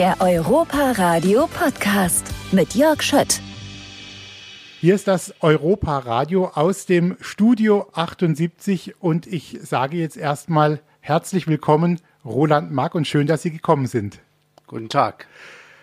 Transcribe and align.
Der 0.00 0.18
Europa 0.22 0.92
Radio 0.92 1.46
Podcast 1.46 2.26
mit 2.52 2.74
Jörg 2.74 3.02
Schött. 3.02 3.42
Hier 4.80 4.94
ist 4.94 5.06
das 5.06 5.34
Europa 5.40 5.98
Radio 5.98 6.46
aus 6.54 6.86
dem 6.86 7.18
Studio 7.20 7.86
78 7.92 8.94
und 8.98 9.26
ich 9.26 9.58
sage 9.60 9.98
jetzt 9.98 10.16
erstmal 10.16 10.80
herzlich 11.00 11.48
willkommen, 11.48 12.00
Roland 12.24 12.72
Mack, 12.72 12.94
und 12.94 13.06
schön, 13.06 13.26
dass 13.26 13.42
Sie 13.42 13.50
gekommen 13.50 13.86
sind. 13.86 14.20
Guten 14.66 14.88
Tag. 14.88 15.26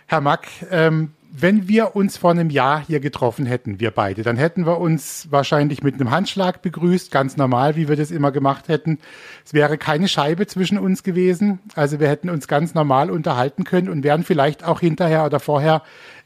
Herr 0.07 0.21
Mack, 0.21 0.47
ähm, 0.71 1.13
wenn 1.31 1.67
wir 1.67 1.95
uns 1.95 2.17
vor 2.17 2.31
einem 2.31 2.49
Jahr 2.49 2.83
hier 2.85 2.99
getroffen 2.99 3.45
hätten, 3.45 3.79
wir 3.79 3.91
beide, 3.91 4.23
dann 4.23 4.37
hätten 4.37 4.65
wir 4.65 4.79
uns 4.79 5.27
wahrscheinlich 5.29 5.83
mit 5.83 5.95
einem 5.95 6.11
Handschlag 6.11 6.61
begrüßt, 6.61 7.11
ganz 7.11 7.37
normal, 7.37 7.75
wie 7.75 7.87
wir 7.87 7.95
das 7.95 8.11
immer 8.11 8.31
gemacht 8.31 8.67
hätten. 8.67 8.99
Es 9.45 9.53
wäre 9.53 9.77
keine 9.77 10.07
Scheibe 10.07 10.47
zwischen 10.47 10.79
uns 10.79 11.03
gewesen. 11.03 11.59
Also 11.75 11.99
wir 11.99 12.07
hätten 12.07 12.29
uns 12.29 12.47
ganz 12.47 12.73
normal 12.73 13.11
unterhalten 13.11 13.63
können 13.63 13.89
und 13.89 14.03
wären 14.03 14.23
vielleicht 14.23 14.63
auch 14.63 14.79
hinterher 14.79 15.25
oder 15.25 15.39
vorher 15.39 15.83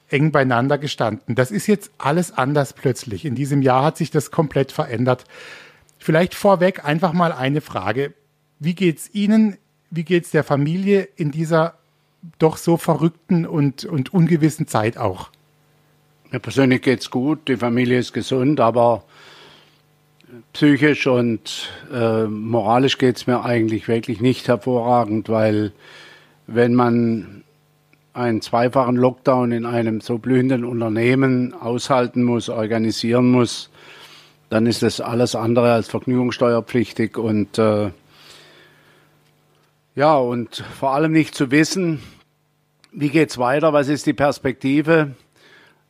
eng 0.09 0.31
beieinander 0.31 0.77
gestanden. 0.77 1.35
Das 1.35 1.51
ist 1.51 1.67
jetzt 1.67 1.91
alles 1.97 2.37
anders 2.37 2.73
plötzlich. 2.73 3.25
In 3.25 3.35
diesem 3.35 3.61
Jahr 3.61 3.83
hat 3.83 3.97
sich 3.97 4.11
das 4.11 4.31
komplett 4.31 4.71
verändert. 4.71 5.25
Vielleicht 5.97 6.35
vorweg 6.35 6.85
einfach 6.85 7.13
mal 7.13 7.31
eine 7.31 7.61
Frage. 7.61 8.13
Wie 8.59 8.75
geht's 8.75 9.09
Ihnen? 9.13 9.57
Wie 9.89 10.03
geht's 10.03 10.31
der 10.31 10.43
Familie 10.43 11.07
in 11.15 11.31
dieser 11.31 11.80
doch 12.39 12.57
so 12.57 12.77
verrückten 12.77 13.45
und, 13.45 13.85
und 13.85 14.13
ungewissen 14.13 14.67
Zeit 14.67 14.97
auch? 14.97 15.29
Mir 16.31 16.39
persönlich 16.39 16.81
geht's 16.81 17.09
gut, 17.09 17.47
die 17.47 17.57
Familie 17.57 17.99
ist 17.99 18.13
gesund, 18.13 18.59
aber 18.59 19.03
psychisch 20.53 21.07
und 21.07 21.69
äh, 21.93 22.23
moralisch 22.23 22.97
geht's 22.97 23.27
mir 23.27 23.43
eigentlich 23.43 23.87
wirklich 23.87 24.21
nicht 24.21 24.47
hervorragend, 24.47 25.29
weil 25.29 25.73
wenn 26.47 26.73
man 26.73 27.43
einen 28.13 28.41
zweifachen 28.41 28.95
Lockdown 28.95 29.51
in 29.51 29.65
einem 29.65 30.01
so 30.01 30.17
blühenden 30.17 30.65
Unternehmen 30.65 31.53
aushalten 31.53 32.23
muss, 32.23 32.49
organisieren 32.49 33.31
muss, 33.31 33.69
dann 34.49 34.65
ist 34.65 34.83
das 34.83 34.99
alles 34.99 35.33
andere 35.35 35.71
als 35.71 35.87
vergnügungssteuerpflichtig 35.87 37.17
und 37.17 37.57
äh, 37.57 37.91
ja, 39.95 40.17
und 40.17 40.63
vor 40.79 40.93
allem 40.93 41.11
nicht 41.11 41.35
zu 41.35 41.51
wissen, 41.51 42.01
wie 42.93 43.09
geht's 43.09 43.37
weiter, 43.37 43.73
was 43.73 43.89
ist 43.89 44.05
die 44.05 44.13
Perspektive, 44.13 45.15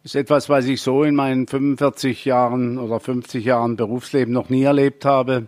ist 0.03 0.15
etwas, 0.15 0.49
was 0.49 0.65
ich 0.65 0.81
so 0.81 1.03
in 1.03 1.13
meinen 1.13 1.47
45 1.47 2.25
Jahren 2.25 2.79
oder 2.79 2.99
50 2.99 3.45
Jahren 3.45 3.75
Berufsleben 3.75 4.33
noch 4.33 4.49
nie 4.49 4.63
erlebt 4.63 5.05
habe. 5.05 5.47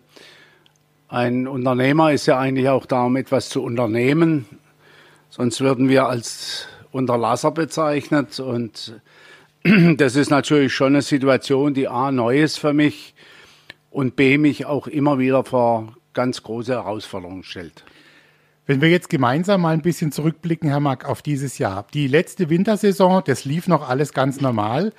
Ein 1.07 1.47
Unternehmer 1.47 2.11
ist 2.11 2.27
ja 2.27 2.37
eigentlich 2.37 2.69
auch 2.69 2.85
da, 2.85 3.05
um 3.05 3.15
etwas 3.15 3.49
zu 3.49 3.63
unternehmen. 3.63 4.45
Sonst 5.29 5.61
würden 5.61 5.89
wir 5.89 6.05
als 6.05 6.67
Unterlasser 6.91 7.49
bezeichnet. 7.49 8.39
Und 8.39 8.99
das 9.97 10.15
ist 10.15 10.29
natürlich 10.29 10.73
schon 10.73 10.93
eine 10.93 11.01
Situation, 11.01 11.73
die 11.73 11.87
A, 11.87 12.11
neu 12.11 12.41
ist 12.41 12.59
für 12.59 12.73
mich 12.73 13.15
und 13.89 14.15
B, 14.15 14.37
mich 14.37 14.67
auch 14.67 14.85
immer 14.85 15.17
wieder 15.17 15.43
vor 15.43 15.95
ganz 16.13 16.43
große 16.43 16.73
Herausforderungen 16.73 17.43
stellt. 17.43 17.83
Wenn 18.65 18.79
wir 18.79 18.89
jetzt 18.89 19.09
gemeinsam 19.09 19.61
mal 19.61 19.73
ein 19.73 19.81
bisschen 19.81 20.13
zurückblicken, 20.13 20.69
Herr 20.69 20.79
Mack, 20.79 21.03
auf 21.03 21.21
dieses 21.21 21.57
Jahr. 21.57 21.85
Die 21.93 22.07
letzte 22.07 22.49
Wintersaison, 22.49 23.21
das 23.25 23.43
lief 23.43 23.67
noch 23.67 23.89
alles 23.89 24.13
ganz 24.13 24.39
normal. 24.39 24.93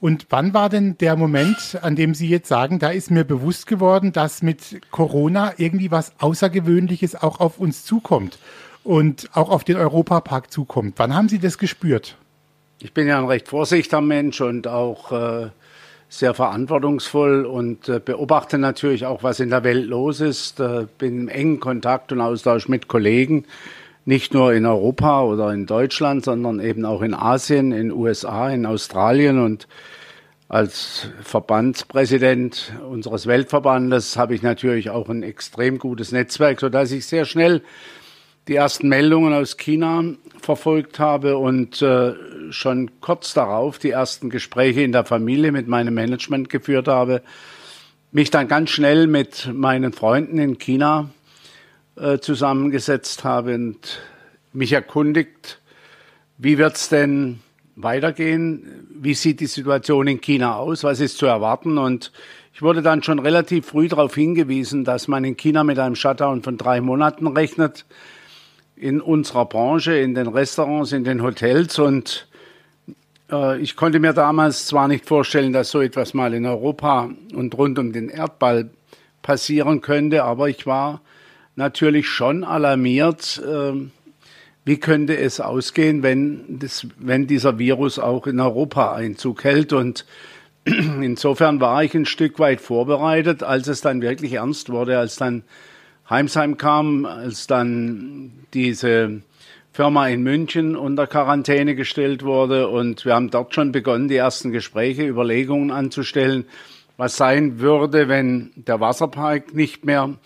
Und 0.00 0.26
wann 0.30 0.54
war 0.54 0.70
denn 0.70 0.96
der 0.96 1.16
Moment, 1.16 1.78
an 1.82 1.96
dem 1.96 2.14
Sie 2.14 2.28
jetzt 2.28 2.48
sagen, 2.48 2.78
da 2.78 2.88
ist 2.88 3.10
mir 3.10 3.24
bewusst 3.24 3.66
geworden, 3.66 4.12
dass 4.14 4.40
mit 4.40 4.80
Corona 4.90 5.52
irgendwie 5.58 5.90
was 5.90 6.14
Außergewöhnliches 6.18 7.14
auch 7.14 7.40
auf 7.40 7.58
uns 7.58 7.84
zukommt 7.84 8.38
und 8.84 9.28
auch 9.34 9.50
auf 9.50 9.64
den 9.64 9.76
Europapark 9.76 10.50
zukommt? 10.50 10.94
Wann 10.96 11.14
haben 11.14 11.28
Sie 11.28 11.38
das 11.38 11.58
gespürt? 11.58 12.16
Ich 12.78 12.94
bin 12.94 13.06
ja 13.06 13.18
ein 13.18 13.26
recht 13.26 13.48
vorsichtiger 13.48 14.00
Mensch 14.00 14.40
und 14.40 14.66
auch 14.66 15.12
äh, 15.12 15.50
sehr 16.10 16.34
verantwortungsvoll 16.34 17.46
und 17.46 17.88
äh, 17.88 18.00
beobachte 18.04 18.58
natürlich 18.58 19.06
auch, 19.06 19.22
was 19.22 19.38
in 19.38 19.48
der 19.48 19.62
Welt 19.62 19.86
los 19.86 20.20
ist. 20.20 20.58
Äh, 20.58 20.86
bin 20.98 21.20
im 21.20 21.28
engen 21.28 21.60
Kontakt 21.60 22.10
und 22.10 22.20
Austausch 22.20 22.68
mit 22.68 22.88
Kollegen, 22.88 23.44
nicht 24.04 24.34
nur 24.34 24.52
in 24.52 24.66
Europa 24.66 25.22
oder 25.22 25.52
in 25.52 25.66
Deutschland, 25.66 26.24
sondern 26.24 26.58
eben 26.58 26.84
auch 26.84 27.02
in 27.02 27.14
Asien, 27.14 27.70
in 27.70 27.92
USA, 27.92 28.50
in 28.50 28.66
Australien 28.66 29.38
und 29.38 29.68
als 30.48 31.08
Verbandspräsident 31.22 32.72
unseres 32.90 33.28
Weltverbandes 33.28 34.16
habe 34.16 34.34
ich 34.34 34.42
natürlich 34.42 34.90
auch 34.90 35.08
ein 35.08 35.22
extrem 35.22 35.78
gutes 35.78 36.10
Netzwerk, 36.10 36.58
so 36.58 36.68
dass 36.68 36.90
ich 36.90 37.06
sehr 37.06 37.24
schnell 37.24 37.62
die 38.50 38.56
ersten 38.56 38.88
Meldungen 38.88 39.32
aus 39.32 39.56
China 39.56 40.02
verfolgt 40.42 40.98
habe 40.98 41.38
und 41.38 41.80
äh, 41.82 42.14
schon 42.50 42.90
kurz 43.00 43.32
darauf 43.32 43.78
die 43.78 43.90
ersten 43.90 44.28
Gespräche 44.28 44.82
in 44.82 44.90
der 44.90 45.04
Familie 45.04 45.52
mit 45.52 45.68
meinem 45.68 45.94
Management 45.94 46.50
geführt 46.50 46.88
habe, 46.88 47.22
mich 48.10 48.30
dann 48.30 48.48
ganz 48.48 48.70
schnell 48.70 49.06
mit 49.06 49.48
meinen 49.54 49.92
Freunden 49.92 50.38
in 50.40 50.58
China 50.58 51.10
äh, 51.94 52.18
zusammengesetzt 52.18 53.22
habe 53.22 53.54
und 53.54 54.00
mich 54.52 54.72
erkundigt, 54.72 55.60
wie 56.36 56.58
wird's 56.58 56.88
denn 56.88 57.38
weitergehen? 57.76 58.88
Wie 58.92 59.14
sieht 59.14 59.38
die 59.38 59.46
Situation 59.46 60.08
in 60.08 60.20
China 60.20 60.56
aus? 60.56 60.82
Was 60.82 60.98
ist 60.98 61.18
zu 61.18 61.26
erwarten? 61.26 61.78
Und 61.78 62.10
ich 62.52 62.62
wurde 62.62 62.82
dann 62.82 63.04
schon 63.04 63.20
relativ 63.20 63.66
früh 63.66 63.86
darauf 63.86 64.16
hingewiesen, 64.16 64.82
dass 64.82 65.06
man 65.06 65.22
in 65.22 65.36
China 65.36 65.62
mit 65.62 65.78
einem 65.78 65.94
Shutdown 65.94 66.42
von 66.42 66.56
drei 66.56 66.80
Monaten 66.80 67.28
rechnet 67.28 67.84
in 68.80 69.00
unserer 69.00 69.44
Branche, 69.44 69.96
in 69.96 70.14
den 70.14 70.26
Restaurants, 70.26 70.92
in 70.92 71.04
den 71.04 71.22
Hotels 71.22 71.78
und 71.78 72.26
äh, 73.30 73.58
ich 73.60 73.76
konnte 73.76 74.00
mir 74.00 74.12
damals 74.12 74.66
zwar 74.66 74.88
nicht 74.88 75.06
vorstellen, 75.06 75.52
dass 75.52 75.70
so 75.70 75.80
etwas 75.80 76.14
mal 76.14 76.32
in 76.32 76.46
Europa 76.46 77.10
und 77.34 77.56
rund 77.56 77.78
um 77.78 77.92
den 77.92 78.08
Erdball 78.08 78.70
passieren 79.22 79.82
könnte, 79.82 80.24
aber 80.24 80.48
ich 80.48 80.66
war 80.66 81.02
natürlich 81.56 82.08
schon 82.08 82.42
alarmiert, 82.42 83.42
äh, 83.46 83.72
wie 84.64 84.78
könnte 84.78 85.16
es 85.16 85.40
ausgehen, 85.40 86.02
wenn, 86.02 86.58
das, 86.58 86.86
wenn 86.98 87.26
dieser 87.26 87.58
Virus 87.58 87.98
auch 87.98 88.26
in 88.26 88.40
Europa 88.40 88.94
Einzug 88.94 89.44
hält. 89.44 89.72
Und 89.72 90.06
insofern 90.64 91.60
war 91.60 91.82
ich 91.84 91.94
ein 91.94 92.06
Stück 92.06 92.38
weit 92.38 92.60
vorbereitet, 92.60 93.42
als 93.42 93.68
es 93.68 93.80
dann 93.80 94.00
wirklich 94.00 94.34
ernst 94.34 94.70
wurde, 94.70 94.98
als 94.98 95.16
dann 95.16 95.42
Heimsheim 96.10 96.56
kam, 96.56 97.06
als 97.06 97.46
dann 97.46 98.32
diese 98.52 99.22
Firma 99.72 100.08
in 100.08 100.22
München 100.22 100.74
unter 100.74 101.06
Quarantäne 101.06 101.76
gestellt 101.76 102.24
wurde 102.24 102.68
und 102.68 103.04
wir 103.04 103.14
haben 103.14 103.30
dort 103.30 103.54
schon 103.54 103.70
begonnen, 103.70 104.08
die 104.08 104.16
ersten 104.16 104.50
Gespräche, 104.50 105.06
Überlegungen 105.06 105.70
anzustellen, 105.70 106.46
was 106.96 107.16
sein 107.16 107.60
würde, 107.60 108.08
wenn 108.08 108.50
der 108.56 108.80
Wasserpark 108.80 109.54
nicht 109.54 109.84
mehr 109.84 110.16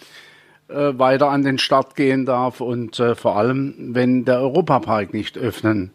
äh, 0.68 0.98
weiter 0.98 1.28
an 1.28 1.42
den 1.42 1.58
Start 1.58 1.94
gehen 1.94 2.24
darf 2.24 2.62
und 2.62 2.98
äh, 2.98 3.14
vor 3.14 3.36
allem, 3.36 3.74
wenn 3.94 4.24
der 4.24 4.40
Europapark 4.40 5.12
nicht 5.12 5.36
öffnen 5.36 5.90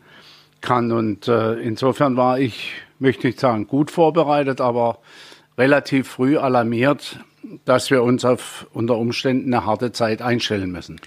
kann. 0.62 0.92
Und 0.92 1.28
äh, 1.28 1.54
insofern 1.56 2.16
war 2.16 2.40
ich, 2.40 2.74
möchte 3.00 3.26
nicht 3.26 3.40
sagen 3.40 3.66
gut 3.66 3.90
vorbereitet, 3.90 4.62
aber 4.62 5.00
relativ 5.58 6.08
früh 6.08 6.38
alarmiert, 6.38 7.20
dass 7.66 7.92
wir 7.92 8.04
uns 8.04 8.26
auf 8.26 8.68
unter 8.74 8.98
Umständen 8.98 9.54
eine 9.54 9.66
harte 9.66 9.92
Zeit 9.92 10.22
einstellen 10.22 10.72
müssen. 10.72 11.00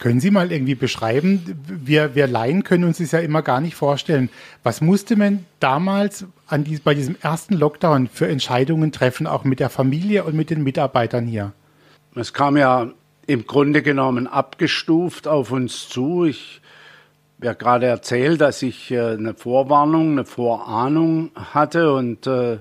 Können 0.00 0.18
Sie 0.18 0.30
mal 0.30 0.50
irgendwie 0.50 0.74
beschreiben, 0.74 1.56
wir, 1.66 2.14
wir 2.14 2.26
Laien 2.26 2.64
können 2.64 2.84
uns 2.84 2.98
das 2.98 3.12
ja 3.12 3.20
immer 3.20 3.42
gar 3.42 3.60
nicht 3.60 3.76
vorstellen. 3.76 4.28
Was 4.64 4.80
musste 4.80 5.16
man 5.16 5.46
damals 5.60 6.26
an 6.48 6.64
die, 6.64 6.76
bei 6.78 6.94
diesem 6.94 7.16
ersten 7.22 7.54
Lockdown 7.54 8.08
für 8.08 8.26
Entscheidungen 8.26 8.90
treffen, 8.90 9.26
auch 9.26 9.44
mit 9.44 9.60
der 9.60 9.70
Familie 9.70 10.24
und 10.24 10.34
mit 10.34 10.50
den 10.50 10.64
Mitarbeitern 10.64 11.26
hier? 11.26 11.52
Es 12.16 12.32
kam 12.32 12.56
ja 12.56 12.90
im 13.26 13.46
Grunde 13.46 13.82
genommen 13.82 14.26
abgestuft 14.26 15.28
auf 15.28 15.52
uns 15.52 15.88
zu. 15.88 16.24
Ich 16.24 16.60
habe 17.42 17.54
gerade 17.54 17.86
erzählt, 17.86 18.40
dass 18.40 18.62
ich 18.62 18.90
äh, 18.90 19.12
eine 19.12 19.34
Vorwarnung, 19.34 20.12
eine 20.12 20.24
Vorahnung 20.24 21.30
hatte 21.34 21.92
und 21.92 22.26
äh, 22.26 22.58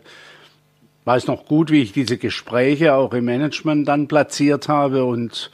weiß 1.06 1.28
noch 1.28 1.46
gut, 1.46 1.72
wie 1.72 1.82
ich 1.82 1.92
diese 1.92 2.18
Gespräche 2.18 2.94
auch 2.94 3.14
im 3.14 3.26
Management 3.26 3.88
dann 3.88 4.08
platziert 4.08 4.70
habe 4.70 5.06
und 5.06 5.52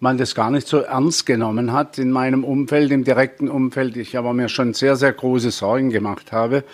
man 0.00 0.18
das 0.18 0.34
gar 0.34 0.50
nicht 0.50 0.68
so 0.68 0.78
ernst 0.78 1.26
genommen 1.26 1.72
hat 1.72 1.98
in 1.98 2.10
meinem 2.10 2.44
Umfeld, 2.44 2.90
im 2.92 3.04
direkten 3.04 3.48
Umfeld. 3.48 3.96
Ich 3.96 4.16
aber 4.16 4.32
mir 4.32 4.48
schon 4.48 4.74
sehr, 4.74 4.96
sehr 4.96 5.12
große 5.12 5.50
Sorgen 5.50 5.90
gemacht 5.90 6.32
habe. 6.32 6.64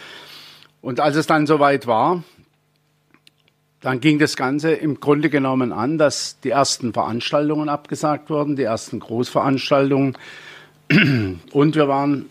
Und 0.80 1.00
als 1.00 1.16
es 1.16 1.26
dann 1.26 1.46
soweit 1.46 1.86
war, 1.86 2.22
dann 3.80 4.00
ging 4.00 4.18
das 4.18 4.36
Ganze 4.36 4.72
im 4.72 5.00
Grunde 5.00 5.28
genommen 5.28 5.72
an, 5.72 5.98
dass 5.98 6.40
die 6.40 6.50
ersten 6.50 6.92
Veranstaltungen 6.92 7.68
abgesagt 7.68 8.30
wurden, 8.30 8.56
die 8.56 8.62
ersten 8.62 9.00
Großveranstaltungen. 9.00 10.16
Und 11.52 11.74
wir 11.74 11.88
waren 11.88 12.26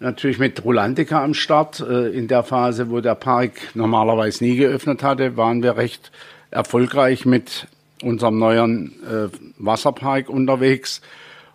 natürlich 0.00 0.38
mit 0.38 0.64
Rulantica 0.64 1.22
am 1.22 1.34
Start. 1.34 1.80
Äh, 1.80 2.08
in 2.08 2.26
der 2.28 2.42
Phase, 2.42 2.88
wo 2.90 3.00
der 3.00 3.14
Park 3.14 3.52
normalerweise 3.74 4.42
nie 4.44 4.56
geöffnet 4.56 5.02
hatte, 5.02 5.36
waren 5.36 5.62
wir 5.62 5.76
recht 5.76 6.10
erfolgreich 6.50 7.26
mit 7.26 7.66
unserem 8.02 8.38
neuen 8.38 8.94
äh, 9.04 9.28
Wasserpark 9.58 10.30
unterwegs. 10.30 11.02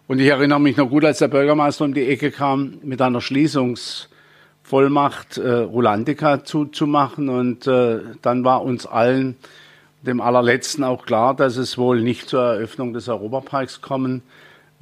Und 0.08 0.20
ich 0.20 0.28
erinnere 0.28 0.62
mich 0.62 0.78
noch 0.78 0.90
gut, 0.90 1.04
als 1.04 1.18
der 1.18 1.28
Bürgermeister 1.28 1.86
um 1.86 1.96
die 1.96 2.08
Ecke 2.08 2.30
kam 2.30 2.76
mit 2.84 3.02
einer 3.02 3.22
Schließungsvollmacht, 3.22 5.40
äh, 5.40 5.50
Rulantica 5.50 6.44
zuzumachen. 6.44 7.30
Und 7.30 7.66
äh, 7.66 8.02
dann 8.22 8.44
war 8.44 8.62
uns 8.64 8.86
allen, 8.86 9.36
dem 10.04 10.22
allerletzten 10.22 10.84
auch 10.84 11.08
klar, 11.08 11.36
dass 11.36 11.58
es 11.58 11.80
wohl 11.80 12.02
nicht 12.02 12.30
zur 12.30 12.44
Eröffnung 12.44 12.94
des 12.94 13.10
Europaparks 13.10 13.82
kommen 13.82 14.22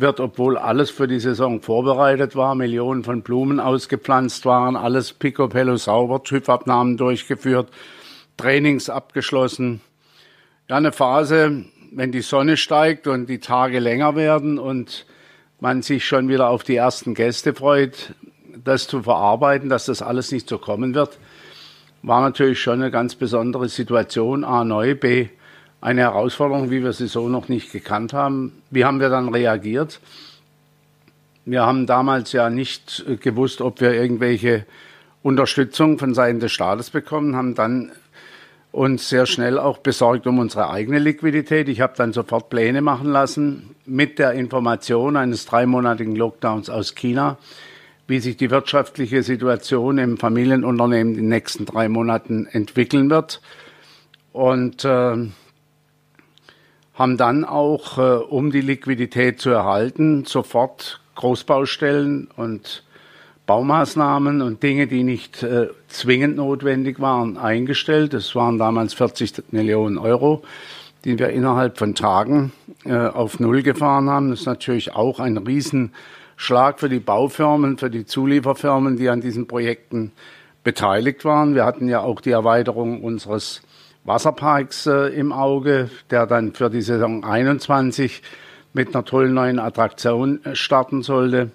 wird, 0.03 0.19
obwohl 0.19 0.57
alles 0.57 0.91
für 0.91 1.07
die 1.07 1.19
Saison 1.19 1.61
vorbereitet 1.61 2.35
war, 2.35 2.53
Millionen 2.53 3.03
von 3.03 3.23
Blumen 3.23 3.59
ausgepflanzt 3.59 4.45
waren, 4.45 4.75
alles 4.75 5.13
picobello 5.13 5.77
sauber, 5.77 6.21
TÜV-Abnahmen 6.21 6.97
durchgeführt, 6.97 7.69
Trainings 8.37 8.89
abgeschlossen. 8.89 9.81
Ja, 10.69 10.75
eine 10.77 10.91
Phase, 10.91 11.65
wenn 11.91 12.11
die 12.11 12.21
Sonne 12.21 12.57
steigt 12.57 13.07
und 13.07 13.27
die 13.27 13.39
Tage 13.39 13.79
länger 13.79 14.15
werden 14.15 14.59
und 14.59 15.05
man 15.59 15.81
sich 15.81 16.05
schon 16.05 16.27
wieder 16.27 16.49
auf 16.49 16.63
die 16.63 16.75
ersten 16.75 17.15
Gäste 17.15 17.53
freut, 17.53 18.13
das 18.63 18.87
zu 18.87 19.03
verarbeiten, 19.03 19.69
dass 19.69 19.85
das 19.85 20.01
alles 20.01 20.31
nicht 20.31 20.49
so 20.49 20.57
kommen 20.57 20.93
wird, 20.93 21.17
war 22.01 22.21
natürlich 22.21 22.61
schon 22.61 22.81
eine 22.81 22.91
ganz 22.91 23.15
besondere 23.15 23.69
Situation. 23.69 24.43
A, 24.43 24.65
neu, 24.65 24.95
B, 24.95 25.29
eine 25.83 26.01
Herausforderung, 26.01 26.71
wie 26.71 26.81
wir 26.81 26.93
sie 26.93 27.07
so 27.07 27.27
noch 27.27 27.49
nicht 27.49 27.73
gekannt 27.73 28.13
haben. 28.13 28.53
Wie 28.71 28.85
haben 28.85 29.01
wir 29.01 29.09
dann 29.09 29.27
reagiert? 29.27 29.99
Wir 31.43 31.65
haben 31.65 31.85
damals 31.85 32.31
ja 32.31 32.49
nicht 32.49 33.03
gewusst, 33.19 33.59
ob 33.59 33.81
wir 33.81 33.93
irgendwelche 33.93 34.65
Unterstützung 35.23 35.99
von 35.99 36.13
Seiten 36.13 36.39
des 36.39 36.53
Staates 36.53 36.89
bekommen, 36.89 37.35
haben 37.35 37.53
dann 37.53 37.91
uns 38.71 39.09
sehr 39.09 39.25
schnell 39.25 39.59
auch 39.59 39.79
besorgt 39.79 40.25
um 40.25 40.39
unsere 40.39 40.69
eigene 40.69 40.99
Liquidität. 40.99 41.67
Ich 41.67 41.81
habe 41.81 41.93
dann 41.97 42.13
sofort 42.13 42.49
Pläne 42.49 42.81
machen 42.81 43.09
lassen 43.09 43.75
mit 43.85 44.19
der 44.19 44.31
Information 44.31 45.17
eines 45.17 45.45
dreimonatigen 45.45 46.15
Lockdowns 46.15 46.69
aus 46.69 46.95
China, 46.95 47.37
wie 48.07 48.19
sich 48.19 48.37
die 48.37 48.49
wirtschaftliche 48.49 49.21
Situation 49.21 49.97
im 49.97 50.17
Familienunternehmen 50.17 51.13
in 51.13 51.19
den 51.19 51.29
nächsten 51.29 51.65
drei 51.65 51.89
Monaten 51.89 52.47
entwickeln 52.47 53.09
wird. 53.09 53.41
Und 54.31 54.85
äh, 54.85 55.17
haben 56.93 57.17
dann 57.17 57.43
auch, 57.45 57.97
äh, 57.97 58.01
um 58.01 58.51
die 58.51 58.61
Liquidität 58.61 59.39
zu 59.39 59.49
erhalten, 59.49 60.25
sofort 60.25 61.01
Großbaustellen 61.15 62.29
und 62.35 62.83
Baumaßnahmen 63.45 64.41
und 64.41 64.63
Dinge, 64.63 64.87
die 64.87 65.03
nicht 65.03 65.43
äh, 65.43 65.67
zwingend 65.89 66.37
notwendig 66.37 66.99
waren, 66.99 67.37
eingestellt. 67.37 68.13
Es 68.13 68.35
waren 68.35 68.57
damals 68.57 68.93
40 68.93 69.51
Millionen 69.51 69.97
Euro, 69.97 70.43
die 71.03 71.19
wir 71.19 71.29
innerhalb 71.29 71.77
von 71.77 71.93
Tagen 71.93 72.53
äh, 72.85 72.95
auf 72.95 73.39
Null 73.39 73.63
gefahren 73.63 74.09
haben. 74.09 74.29
Das 74.29 74.41
ist 74.41 74.45
natürlich 74.45 74.95
auch 74.95 75.19
ein 75.19 75.37
Riesenschlag 75.37 76.79
für 76.79 76.89
die 76.89 76.99
Baufirmen, 77.01 77.77
für 77.77 77.89
die 77.89 78.05
Zulieferfirmen, 78.05 78.95
die 78.95 79.09
an 79.09 79.19
diesen 79.19 79.45
Projekten 79.45 80.13
beteiligt 80.63 81.25
waren. 81.25 81.53
Wir 81.53 81.65
hatten 81.65 81.89
ja 81.89 81.99
auch 81.99 82.21
die 82.21 82.31
Erweiterung 82.31 83.03
unseres 83.03 83.61
Wasserparks 84.05 84.85
äh, 84.85 85.07
im 85.09 85.31
Auge, 85.31 85.89
der 86.09 86.27
dann 86.27 86.53
für 86.53 86.69
die 86.69 86.81
Saison 86.81 87.23
21 87.23 88.21
mit 88.73 88.93
einer 88.93 89.05
tollen 89.05 89.33
neuen 89.33 89.59
Attraktion 89.59 90.43
äh, 90.43 90.55
starten 90.55 91.03
sollte. 91.03 91.51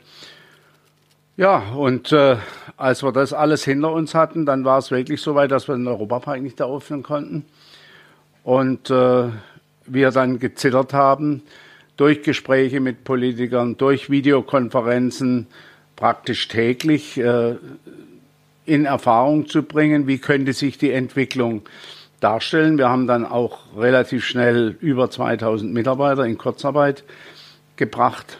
Ja, 1.36 1.58
und 1.76 2.10
äh, 2.12 2.36
als 2.76 3.02
wir 3.02 3.12
das 3.12 3.32
alles 3.32 3.64
hinter 3.64 3.92
uns 3.92 4.14
hatten, 4.14 4.46
dann 4.46 4.64
war 4.64 4.78
es 4.78 4.90
wirklich 4.90 5.20
so 5.20 5.34
weit, 5.34 5.50
dass 5.50 5.68
wir 5.68 5.76
den 5.76 5.86
Europapark 5.86 6.40
nicht 6.40 6.58
eröffnen 6.58 7.02
konnten. 7.02 7.44
Und 8.42 8.90
äh, 8.90 9.28
wir 9.86 10.10
dann 10.10 10.38
gezittert 10.38 10.94
haben, 10.94 11.42
durch 11.96 12.22
Gespräche 12.22 12.80
mit 12.80 13.04
Politikern, 13.04 13.76
durch 13.76 14.08
Videokonferenzen, 14.10 15.48
praktisch 15.96 16.48
täglich 16.48 17.18
äh, 17.18 17.56
in 18.64 18.84
Erfahrung 18.84 19.48
zu 19.48 19.62
bringen, 19.62 20.06
wie 20.06 20.18
könnte 20.18 20.52
sich 20.52 20.78
die 20.78 20.92
Entwicklung 20.92 21.62
darstellen. 22.20 22.78
Wir 22.78 22.88
haben 22.88 23.06
dann 23.06 23.24
auch 23.24 23.58
relativ 23.76 24.24
schnell 24.24 24.76
über 24.80 25.10
2000 25.10 25.72
Mitarbeiter 25.72 26.24
in 26.24 26.38
Kurzarbeit 26.38 27.04
gebracht 27.76 28.38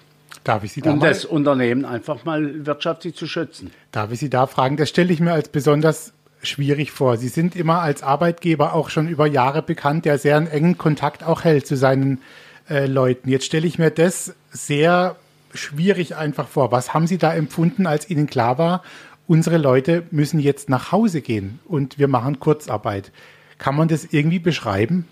Darf 0.48 0.64
ich 0.64 0.72
Sie 0.72 0.80
da 0.80 0.92
um 0.92 1.00
das 1.00 1.26
Unternehmen 1.26 1.84
einfach 1.84 2.24
mal 2.24 2.64
wirtschaftlich 2.64 3.14
zu 3.14 3.26
schützen. 3.26 3.70
Darf 3.92 4.12
ich 4.12 4.18
Sie 4.18 4.30
da 4.30 4.46
fragen? 4.46 4.78
Das 4.78 4.88
stelle 4.88 5.12
ich 5.12 5.20
mir 5.20 5.32
als 5.32 5.50
besonders 5.50 6.14
schwierig 6.42 6.90
vor. 6.90 7.18
Sie 7.18 7.28
sind 7.28 7.54
immer 7.54 7.80
als 7.80 8.02
Arbeitgeber 8.02 8.72
auch 8.72 8.88
schon 8.88 9.08
über 9.08 9.26
Jahre 9.26 9.60
bekannt, 9.60 10.06
der 10.06 10.16
sehr 10.16 10.38
einen 10.38 10.46
engen 10.46 10.78
Kontakt 10.78 11.22
auch 11.22 11.44
hält 11.44 11.66
zu 11.66 11.76
seinen 11.76 12.22
äh, 12.70 12.86
Leuten. 12.86 13.28
Jetzt 13.28 13.44
stelle 13.44 13.66
ich 13.66 13.78
mir 13.78 13.90
das 13.90 14.34
sehr 14.50 15.16
schwierig 15.52 16.16
einfach 16.16 16.48
vor. 16.48 16.72
Was 16.72 16.94
haben 16.94 17.06
Sie 17.06 17.18
da 17.18 17.34
empfunden, 17.34 17.86
als 17.86 18.08
Ihnen 18.08 18.26
klar 18.26 18.56
war, 18.56 18.82
unsere 19.26 19.58
Leute 19.58 20.04
müssen 20.10 20.40
jetzt 20.40 20.70
nach 20.70 20.92
Hause 20.92 21.20
gehen 21.20 21.58
und 21.66 21.98
wir 21.98 22.08
machen 22.08 22.40
Kurzarbeit? 22.40 23.12
Kann 23.58 23.76
man 23.76 23.88
das 23.88 24.06
irgendwie 24.12 24.38
beschreiben? 24.38 25.06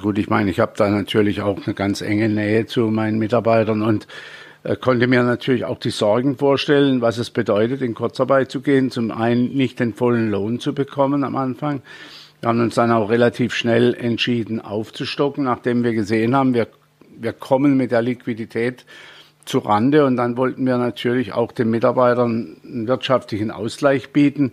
Gut, 0.00 0.18
ich 0.18 0.28
meine, 0.28 0.50
ich 0.50 0.58
habe 0.58 0.72
da 0.76 0.88
natürlich 0.88 1.40
auch 1.42 1.64
eine 1.64 1.74
ganz 1.74 2.00
enge 2.00 2.28
Nähe 2.28 2.66
zu 2.66 2.88
meinen 2.88 3.18
Mitarbeitern 3.18 3.82
und 3.82 4.06
äh, 4.64 4.76
konnte 4.76 5.06
mir 5.06 5.22
natürlich 5.22 5.64
auch 5.64 5.78
die 5.78 5.90
Sorgen 5.90 6.36
vorstellen, 6.36 7.00
was 7.00 7.18
es 7.18 7.30
bedeutet, 7.30 7.82
in 7.82 7.94
Kurzarbeit 7.94 8.50
zu 8.50 8.62
gehen. 8.62 8.90
Zum 8.90 9.10
einen 9.10 9.54
nicht 9.54 9.80
den 9.80 9.94
vollen 9.94 10.30
Lohn 10.30 10.60
zu 10.60 10.74
bekommen 10.74 11.24
am 11.24 11.36
Anfang. 11.36 11.82
Wir 12.40 12.48
haben 12.48 12.60
uns 12.60 12.74
dann 12.74 12.90
auch 12.90 13.10
relativ 13.10 13.54
schnell 13.54 13.94
entschieden 13.94 14.60
aufzustocken, 14.60 15.44
nachdem 15.44 15.84
wir 15.84 15.92
gesehen 15.92 16.34
haben, 16.34 16.54
wir, 16.54 16.68
wir 17.20 17.32
kommen 17.32 17.76
mit 17.76 17.92
der 17.92 18.02
Liquidität 18.02 18.84
zu 19.44 19.58
Rande 19.58 20.06
und 20.06 20.16
dann 20.16 20.36
wollten 20.36 20.64
wir 20.64 20.78
natürlich 20.78 21.32
auch 21.32 21.52
den 21.52 21.70
Mitarbeitern 21.70 22.56
einen 22.64 22.88
wirtschaftlichen 22.88 23.50
Ausgleich 23.50 24.10
bieten 24.10 24.52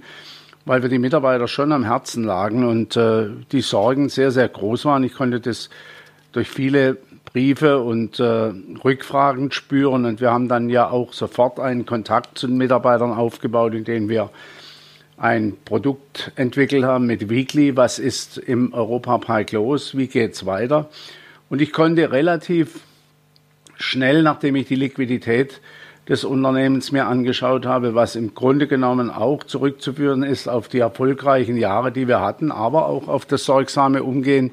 weil 0.70 0.84
wir 0.84 0.90
die 0.90 1.00
Mitarbeiter 1.00 1.48
schon 1.48 1.72
am 1.72 1.84
Herzen 1.84 2.24
lagen 2.24 2.64
und 2.64 2.96
äh, 2.96 3.26
die 3.52 3.62
Sorgen 3.62 4.08
sehr, 4.08 4.30
sehr 4.30 4.48
groß 4.48 4.86
waren. 4.86 5.04
Ich 5.04 5.16
konnte 5.16 5.40
das 5.40 5.72
durch 6.32 6.48
viele 6.48 7.00
Briefe 7.26 7.80
und 7.80 8.20
äh, 8.20 8.54
Rückfragen 8.86 9.52
spüren 9.52 10.06
und 10.06 10.22
wir 10.22 10.30
haben 10.30 10.48
dann 10.48 10.70
ja 10.70 10.88
auch 10.88 11.14
sofort 11.14 11.60
einen 11.60 11.88
Kontakt 11.88 12.38
zu 12.38 12.46
den 12.46 12.58
Mitarbeitern 12.58 13.14
aufgebaut, 13.14 13.74
indem 13.74 14.10
wir 14.10 14.30
ein 15.18 15.58
Produkt 15.66 16.34
entwickelt 16.36 16.84
haben 16.84 17.08
mit 17.08 17.32
Weekly, 17.32 17.76
was 17.76 17.98
ist 17.98 18.38
im 18.38 18.72
Europapark 18.72 19.52
los, 19.54 19.98
wie 19.98 20.06
geht's 20.06 20.46
weiter? 20.46 20.88
Und 21.50 21.64
ich 21.64 21.74
konnte 21.74 22.12
relativ 22.12 22.82
schnell, 23.76 24.22
nachdem 24.22 24.56
ich 24.56 24.68
die 24.68 24.76
Liquidität 24.76 25.62
des 26.10 26.24
Unternehmens 26.24 26.92
mir 26.92 27.06
angeschaut 27.06 27.68
habe, 27.68 27.94
was 27.94 28.16
im 28.16 28.34
Grunde 28.34 28.68
genommen 28.68 29.12
auch 29.12 29.44
zurückzuführen 29.44 30.24
ist 30.24 30.50
auf 30.50 30.68
die 30.68 30.80
erfolgreichen 30.80 31.56
Jahre, 31.56 31.92
die 31.92 32.08
wir 32.08 32.20
hatten, 32.20 32.52
aber 32.52 32.88
auch 32.88 33.08
auf 33.08 33.26
das 33.26 33.46
sorgsame 33.46 34.02
Umgehen 34.02 34.52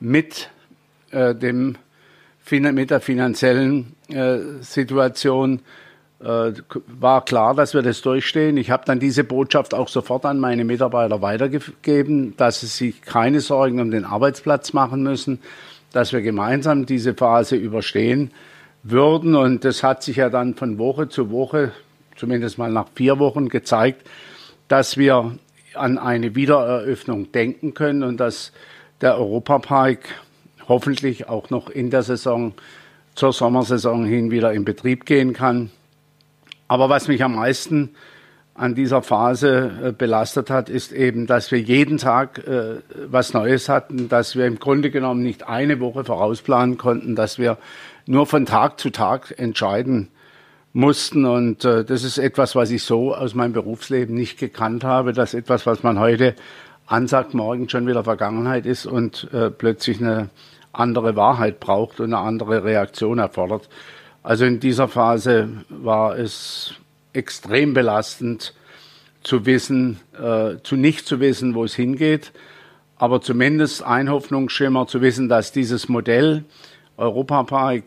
mit, 0.00 0.50
äh, 1.12 1.36
dem, 1.36 1.76
mit 2.50 2.90
der 2.90 3.00
finanziellen 3.00 3.94
äh, 4.08 4.38
Situation. 4.60 5.60
Äh, 6.20 6.52
war 6.88 7.24
klar, 7.24 7.54
dass 7.54 7.74
wir 7.74 7.82
das 7.82 8.02
durchstehen. 8.02 8.56
Ich 8.56 8.72
habe 8.72 8.82
dann 8.84 8.98
diese 8.98 9.22
Botschaft 9.22 9.74
auch 9.74 9.86
sofort 9.86 10.24
an 10.24 10.40
meine 10.40 10.64
Mitarbeiter 10.64 11.22
weitergegeben, 11.22 12.36
dass 12.36 12.60
sie 12.60 12.66
sich 12.66 13.02
keine 13.02 13.40
Sorgen 13.40 13.80
um 13.80 13.92
den 13.92 14.04
Arbeitsplatz 14.04 14.72
machen 14.72 15.04
müssen, 15.04 15.38
dass 15.92 16.12
wir 16.12 16.22
gemeinsam 16.22 16.86
diese 16.86 17.14
Phase 17.14 17.54
überstehen 17.54 18.32
würden. 18.82 19.34
Und 19.34 19.64
das 19.64 19.82
hat 19.82 20.02
sich 20.02 20.16
ja 20.16 20.30
dann 20.30 20.54
von 20.54 20.78
Woche 20.78 21.08
zu 21.08 21.30
Woche, 21.30 21.72
zumindest 22.16 22.58
mal 22.58 22.70
nach 22.70 22.88
vier 22.94 23.18
Wochen, 23.18 23.48
gezeigt, 23.48 24.06
dass 24.68 24.96
wir 24.96 25.38
an 25.74 25.98
eine 25.98 26.34
Wiedereröffnung 26.34 27.32
denken 27.32 27.74
können 27.74 28.02
und 28.02 28.18
dass 28.18 28.52
der 29.00 29.16
Europapark 29.16 30.00
hoffentlich 30.66 31.28
auch 31.28 31.50
noch 31.50 31.70
in 31.70 31.90
der 31.90 32.02
Saison 32.02 32.52
zur 33.14 33.32
Sommersaison 33.32 34.04
hin 34.04 34.30
wieder 34.30 34.52
in 34.52 34.64
Betrieb 34.64 35.06
gehen 35.06 35.32
kann. 35.32 35.70
Aber 36.68 36.88
was 36.88 37.08
mich 37.08 37.22
am 37.22 37.36
meisten 37.36 37.94
an 38.58 38.74
dieser 38.74 39.02
Phase 39.02 39.70
äh, 39.82 39.92
belastet 39.92 40.50
hat, 40.50 40.68
ist 40.68 40.92
eben, 40.92 41.26
dass 41.26 41.52
wir 41.52 41.60
jeden 41.60 41.96
Tag 41.96 42.38
äh, 42.46 42.80
was 43.08 43.32
Neues 43.32 43.68
hatten, 43.68 44.08
dass 44.08 44.34
wir 44.34 44.46
im 44.46 44.58
Grunde 44.58 44.90
genommen 44.90 45.22
nicht 45.22 45.48
eine 45.48 45.78
Woche 45.78 46.04
vorausplanen 46.04 46.76
konnten, 46.76 47.14
dass 47.14 47.38
wir 47.38 47.56
nur 48.06 48.26
von 48.26 48.46
Tag 48.46 48.80
zu 48.80 48.90
Tag 48.90 49.34
entscheiden 49.38 50.08
mussten. 50.72 51.24
Und 51.24 51.64
äh, 51.64 51.84
das 51.84 52.02
ist 52.02 52.18
etwas, 52.18 52.56
was 52.56 52.70
ich 52.70 52.82
so 52.82 53.14
aus 53.14 53.34
meinem 53.34 53.52
Berufsleben 53.52 54.14
nicht 54.16 54.38
gekannt 54.40 54.82
habe. 54.82 55.12
Das 55.12 55.34
ist 55.34 55.40
etwas, 55.40 55.64
was 55.64 55.84
man 55.84 56.00
heute 56.00 56.34
ansagt, 56.86 57.34
morgen 57.34 57.68
schon 57.68 57.86
wieder 57.86 58.02
Vergangenheit 58.02 58.66
ist 58.66 58.86
und 58.86 59.28
äh, 59.32 59.50
plötzlich 59.50 60.00
eine 60.00 60.30
andere 60.72 61.14
Wahrheit 61.14 61.60
braucht 61.60 62.00
und 62.00 62.12
eine 62.12 62.18
andere 62.18 62.64
Reaktion 62.64 63.18
erfordert. 63.18 63.68
Also 64.24 64.44
in 64.44 64.58
dieser 64.58 64.88
Phase 64.88 65.48
war 65.68 66.18
es 66.18 66.74
extrem 67.18 67.74
belastend 67.74 68.54
zu 69.22 69.44
wissen, 69.44 70.00
äh, 70.14 70.56
zu 70.62 70.76
nicht 70.76 71.06
zu 71.06 71.20
wissen, 71.20 71.54
wo 71.54 71.64
es 71.64 71.74
hingeht, 71.74 72.32
aber 72.96 73.20
zumindest 73.20 73.82
ein 73.82 74.08
Hoffnungsschimmer 74.08 74.86
zu 74.86 75.02
wissen, 75.02 75.28
dass 75.28 75.52
dieses 75.52 75.88
Modell 75.88 76.44
Europapark 76.96 77.84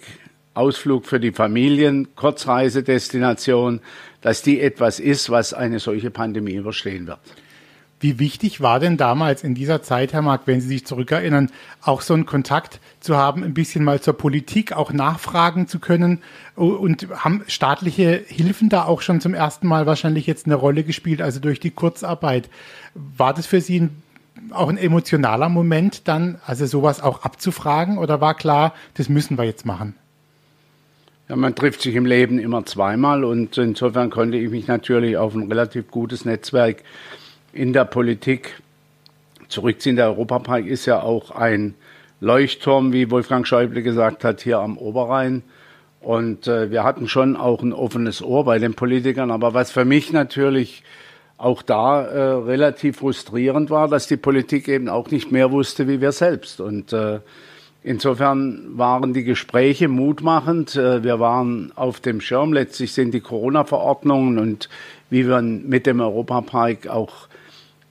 Ausflug 0.54 1.06
für 1.06 1.20
die 1.20 1.32
Familien, 1.32 2.14
Kurzreisedestination, 2.16 3.80
dass 4.20 4.42
die 4.42 4.60
etwas 4.60 5.00
ist, 5.00 5.30
was 5.30 5.54
eine 5.54 5.80
solche 5.80 6.12
Pandemie 6.12 6.56
überstehen 6.56 7.08
wird. 7.08 7.20
Wie 8.02 8.18
wichtig 8.18 8.62
war 8.62 8.80
denn 8.80 8.98
damals 8.98 9.44
in 9.44 9.54
dieser 9.54 9.84
Zeit, 9.84 10.12
Herr 10.12 10.24
Mark, 10.24 10.42
wenn 10.46 10.60
Sie 10.60 10.68
sich 10.68 10.88
zurückerinnern, 10.88 11.52
auch 11.84 12.02
so 12.02 12.16
einen 12.16 12.26
Kontakt 12.26 12.80
zu 13.00 13.16
haben, 13.16 13.44
ein 13.44 13.54
bisschen 13.54 13.84
mal 13.84 14.02
zur 14.02 14.16
Politik 14.16 14.74
auch 14.74 14.92
nachfragen 14.92 15.68
zu 15.68 15.78
können? 15.78 16.24
Und 16.56 17.08
haben 17.12 17.44
staatliche 17.46 18.24
Hilfen 18.26 18.70
da 18.70 18.86
auch 18.86 19.02
schon 19.02 19.22
zum 19.22 19.36
ersten 19.36 19.68
Mal 19.68 19.86
wahrscheinlich 19.86 20.26
jetzt 20.26 20.48
eine 20.48 20.56
Rolle 20.56 20.84
gespielt, 20.84 21.22
also 21.22 21.40
durch 21.40 21.60
die 21.60 21.70
Kurzarbeit? 21.70 22.50
War 22.96 23.36
das 23.36 23.46
für 23.46 23.62
Sie 23.62 23.82
ein, 23.82 24.02
auch 24.50 24.70
ein 24.70 24.78
emotionaler 24.78 25.50
Moment 25.50 26.08
dann, 26.08 26.40
also 26.44 26.66
sowas 26.66 27.02
auch 27.02 27.22
abzufragen? 27.22 28.00
Oder 28.00 28.20
war 28.20 28.34
klar, 28.34 28.74
das 28.96 29.10
müssen 29.10 29.38
wir 29.38 29.46
jetzt 29.46 29.68
machen? 29.68 29.94
Ja, 31.30 31.36
man 31.36 31.54
trifft 31.54 31.84
sich 31.84 31.94
im 31.94 32.08
Leben 32.08 32.40
immer 32.40 32.66
zweimal 32.66 33.24
und 33.24 33.60
insofern 33.60 34.10
konnte 34.10 34.38
ich 34.38 34.50
mich 34.50 34.66
natürlich 34.66 35.18
auf 35.18 35.36
ein 35.36 35.48
relativ 35.48 35.92
gutes 35.92 36.26
Netzwerk 36.26 36.84
in 37.54 37.74
der 37.74 37.86
Politik 37.86 38.62
zurückziehen. 39.48 39.96
Der 39.96 40.08
Europapark 40.08 40.66
ist 40.66 40.86
ja 40.86 41.02
auch 41.02 41.32
ein 41.32 41.76
Leuchtturm, 42.20 42.94
wie 42.94 43.12
Wolfgang 43.12 43.46
Schäuble 43.46 43.82
gesagt 43.82 44.24
hat, 44.24 44.42
hier 44.42 44.60
am 44.60 44.78
Oberrhein. 44.78 45.44
Und 46.00 46.48
äh, 46.48 46.72
wir 46.72 46.84
hatten 46.84 47.08
schon 47.08 47.36
auch 47.36 47.62
ein 47.62 47.74
offenes 47.74 48.24
Ohr 48.24 48.46
bei 48.46 48.60
den 48.60 48.74
Politikern. 48.74 49.32
Aber 49.32 49.54
was 49.54 49.72
für 49.72 49.86
mich 49.86 50.12
natürlich 50.12 50.84
auch 51.38 51.62
da 51.64 52.04
äh, 52.04 52.20
relativ 52.20 52.98
frustrierend 52.98 53.70
war, 53.70 53.88
dass 53.88 54.08
die 54.08 54.18
Politik 54.18 54.68
eben 54.68 54.90
auch 54.90 55.10
nicht 55.10 55.32
mehr 55.32 55.52
wusste 55.52 55.88
wie 55.88 56.00
wir 56.00 56.12
selbst. 56.12 56.62
Und 56.62 56.94
äh, 56.94 57.20
insofern 57.84 58.78
waren 58.78 59.14
die 59.14 59.24
Gespräche 59.24 59.88
mutmachend. 59.88 60.76
Äh, 60.76 61.04
wir 61.04 61.20
waren 61.20 61.72
auf 61.76 62.00
dem 62.00 62.22
Schirm. 62.22 62.54
Letztlich 62.54 62.94
sind 62.94 63.14
die 63.14 63.22
Corona-Verordnungen 63.22 64.38
und 64.38 64.70
wie 65.10 65.28
wir 65.28 65.42
mit 65.42 65.88
dem 65.88 66.00
Europapark 66.00 66.88
auch 66.88 67.28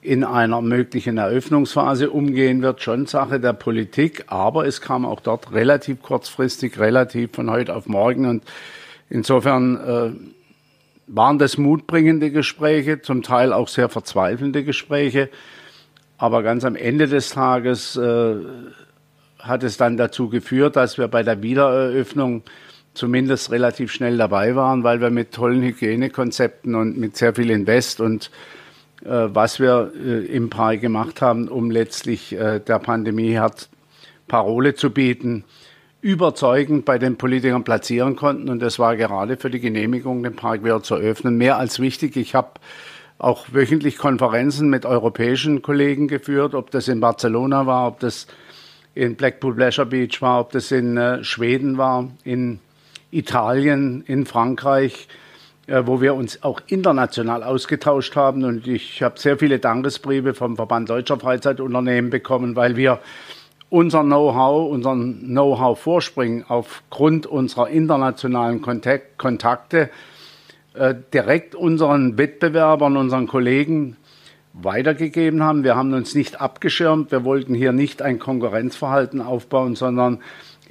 in 0.03 0.25
einer 0.25 0.63
möglichen 0.63 1.19
Eröffnungsphase 1.19 2.11
umgehen 2.11 2.63
wird, 2.63 2.83
schon 2.83 3.07
Sache 3.07 3.39
der 3.39 3.53
Politik. 3.53 4.25
Aber 4.29 4.67
es 4.67 4.81
kam 4.81 5.05
auch 5.05 5.21
dort 5.21 5.53
relativ 5.53 6.03
kurzfristig, 6.03 6.79
relativ 6.79 7.33
von 7.33 7.51
heute 7.51 7.75
auf 7.75 7.87
morgen. 7.87 8.27
Und 8.27 8.45
insofern 9.11 9.77
äh, 9.77 10.11
waren 11.07 11.39
das 11.39 11.59
mutbringende 11.59 12.31
Gespräche, 12.31 13.03
zum 13.03 13.23
Teil 13.23 13.53
auch 13.53 13.69
sehr 13.69 13.89
verzweifelnde 13.89 14.65
Gespräche. 14.65 15.29
Aber 16.17 16.43
ganz 16.43 16.65
am 16.65 16.77
Ende 16.77 17.07
des 17.07 17.31
Tages 17.31 17.97
äh, 17.97 18.37
hat 19.39 19.63
es 19.63 19.77
dann 19.77 19.97
dazu 19.97 20.29
geführt, 20.29 20.77
dass 20.77 20.99
wir 20.99 21.09
bei 21.09 21.23
der 21.23 21.43
Wiedereröffnung 21.43 22.43
zumindest 22.95 23.51
relativ 23.51 23.93
schnell 23.93 24.17
dabei 24.17 24.57
waren, 24.57 24.83
weil 24.83 25.01
wir 25.01 25.11
mit 25.11 25.33
tollen 25.33 25.63
Hygienekonzepten 25.63 26.75
und 26.75 26.99
mit 26.99 27.17
sehr 27.17 27.35
viel 27.35 27.51
Invest 27.51 28.01
und 28.01 28.31
was 29.09 29.61
wir 29.61 29.93
äh, 29.95 30.27
im 30.27 30.51
Park 30.51 30.81
gemacht 30.81 31.23
haben, 31.23 31.49
um 31.49 31.71
letztlich 31.71 32.33
äh, 32.33 32.61
der 32.61 32.79
Pandemie 32.79 33.39
hat 33.39 33.69
Parole 34.29 34.75
zu 34.75 34.91
bieten, 34.91 35.45
überzeugend 36.03 36.85
bei 36.85 36.99
den 36.99 37.17
Politikern 37.17 37.65
platzieren 37.65 38.17
konnten. 38.17 38.49
Und 38.49 38.61
das 38.61 38.79
war 38.79 38.97
gerade 38.97 39.37
für 39.37 39.51
die 39.51 39.61
Genehmigung, 39.61 40.23
den 40.23 40.37
Park 40.37 40.65
wieder 40.65 40.83
zu 40.83 40.95
öffnen, 40.95 41.37
mehr 41.37 41.59
als 41.59 41.81
wichtig. 41.81 42.17
Ich 42.17 42.35
habe 42.35 42.53
auch 43.19 43.47
wöchentlich 43.53 43.99
Konferenzen 43.99 44.71
mit 44.71 44.87
europäischen 44.87 45.61
Kollegen 45.63 46.09
geführt, 46.09 46.55
ob 46.55 46.71
das 46.71 46.89
in 46.89 47.01
Barcelona 47.01 47.67
war, 47.67 47.89
ob 47.89 48.01
das 48.01 48.27
in 48.95 49.17
Blackpool 49.17 49.55
Pleasure 49.55 49.87
Beach 49.87 50.21
war, 50.23 50.41
ob 50.41 50.53
das 50.53 50.71
in 50.73 50.97
äh, 50.97 51.23
Schweden 51.23 51.77
war, 51.79 52.09
in 52.25 52.61
Italien, 53.11 54.03
in 54.07 54.27
Frankreich. 54.27 55.09
Äh, 55.71 55.87
wo 55.87 56.01
wir 56.01 56.17
uns 56.17 56.43
auch 56.43 56.61
international 56.67 57.45
ausgetauscht 57.45 58.17
haben. 58.17 58.43
Und 58.43 58.67
ich 58.67 59.05
habe 59.05 59.21
sehr 59.21 59.39
viele 59.39 59.61
Dankesbriefe 59.61 60.35
vom 60.35 60.57
Verband 60.57 60.91
Deutscher 60.91 61.17
Freizeitunternehmen 61.17 62.11
bekommen, 62.11 62.57
weil 62.57 62.75
wir 62.75 62.99
unser 63.69 64.03
Know-how, 64.03 64.69
unseren 64.69 65.21
Know-how-Vorspringen 65.27 66.45
aufgrund 66.49 67.27
unserer 67.27 67.69
internationalen 67.69 68.63
Kontakt 68.63 69.17
Kontakte 69.17 69.91
äh, 70.75 70.97
direkt 71.15 71.55
unseren 71.55 72.19
Wettbewerbern, 72.19 72.97
unseren 72.97 73.29
Kollegen 73.29 73.97
weitergegeben 74.53 75.45
haben. 75.45 75.63
Wir 75.63 75.77
haben 75.77 75.95
uns 75.95 76.17
nicht 76.17 76.41
abgeschirmt. 76.41 77.13
Wir 77.13 77.23
wollten 77.23 77.55
hier 77.55 77.71
nicht 77.71 78.03
ein 78.03 78.19
Konkurrenzverhalten 78.19 79.21
aufbauen, 79.21 79.77
sondern 79.77 80.19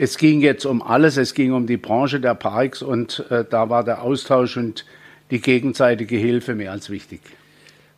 es 0.01 0.17
ging 0.17 0.39
jetzt 0.39 0.65
um 0.65 0.81
alles. 0.81 1.17
Es 1.17 1.33
ging 1.33 1.51
um 1.51 1.67
die 1.67 1.75
Branche 1.75 2.21
der 2.21 2.33
Parks 2.33 2.81
und 2.81 3.25
äh, 3.29 3.43
da 3.47 3.69
war 3.69 3.83
der 3.83 4.01
Austausch 4.01 4.55
und 4.55 4.85
die 5.29 5.41
gegenseitige 5.41 6.15
Hilfe 6.15 6.55
mehr 6.55 6.71
als 6.71 6.89
wichtig. 6.89 7.19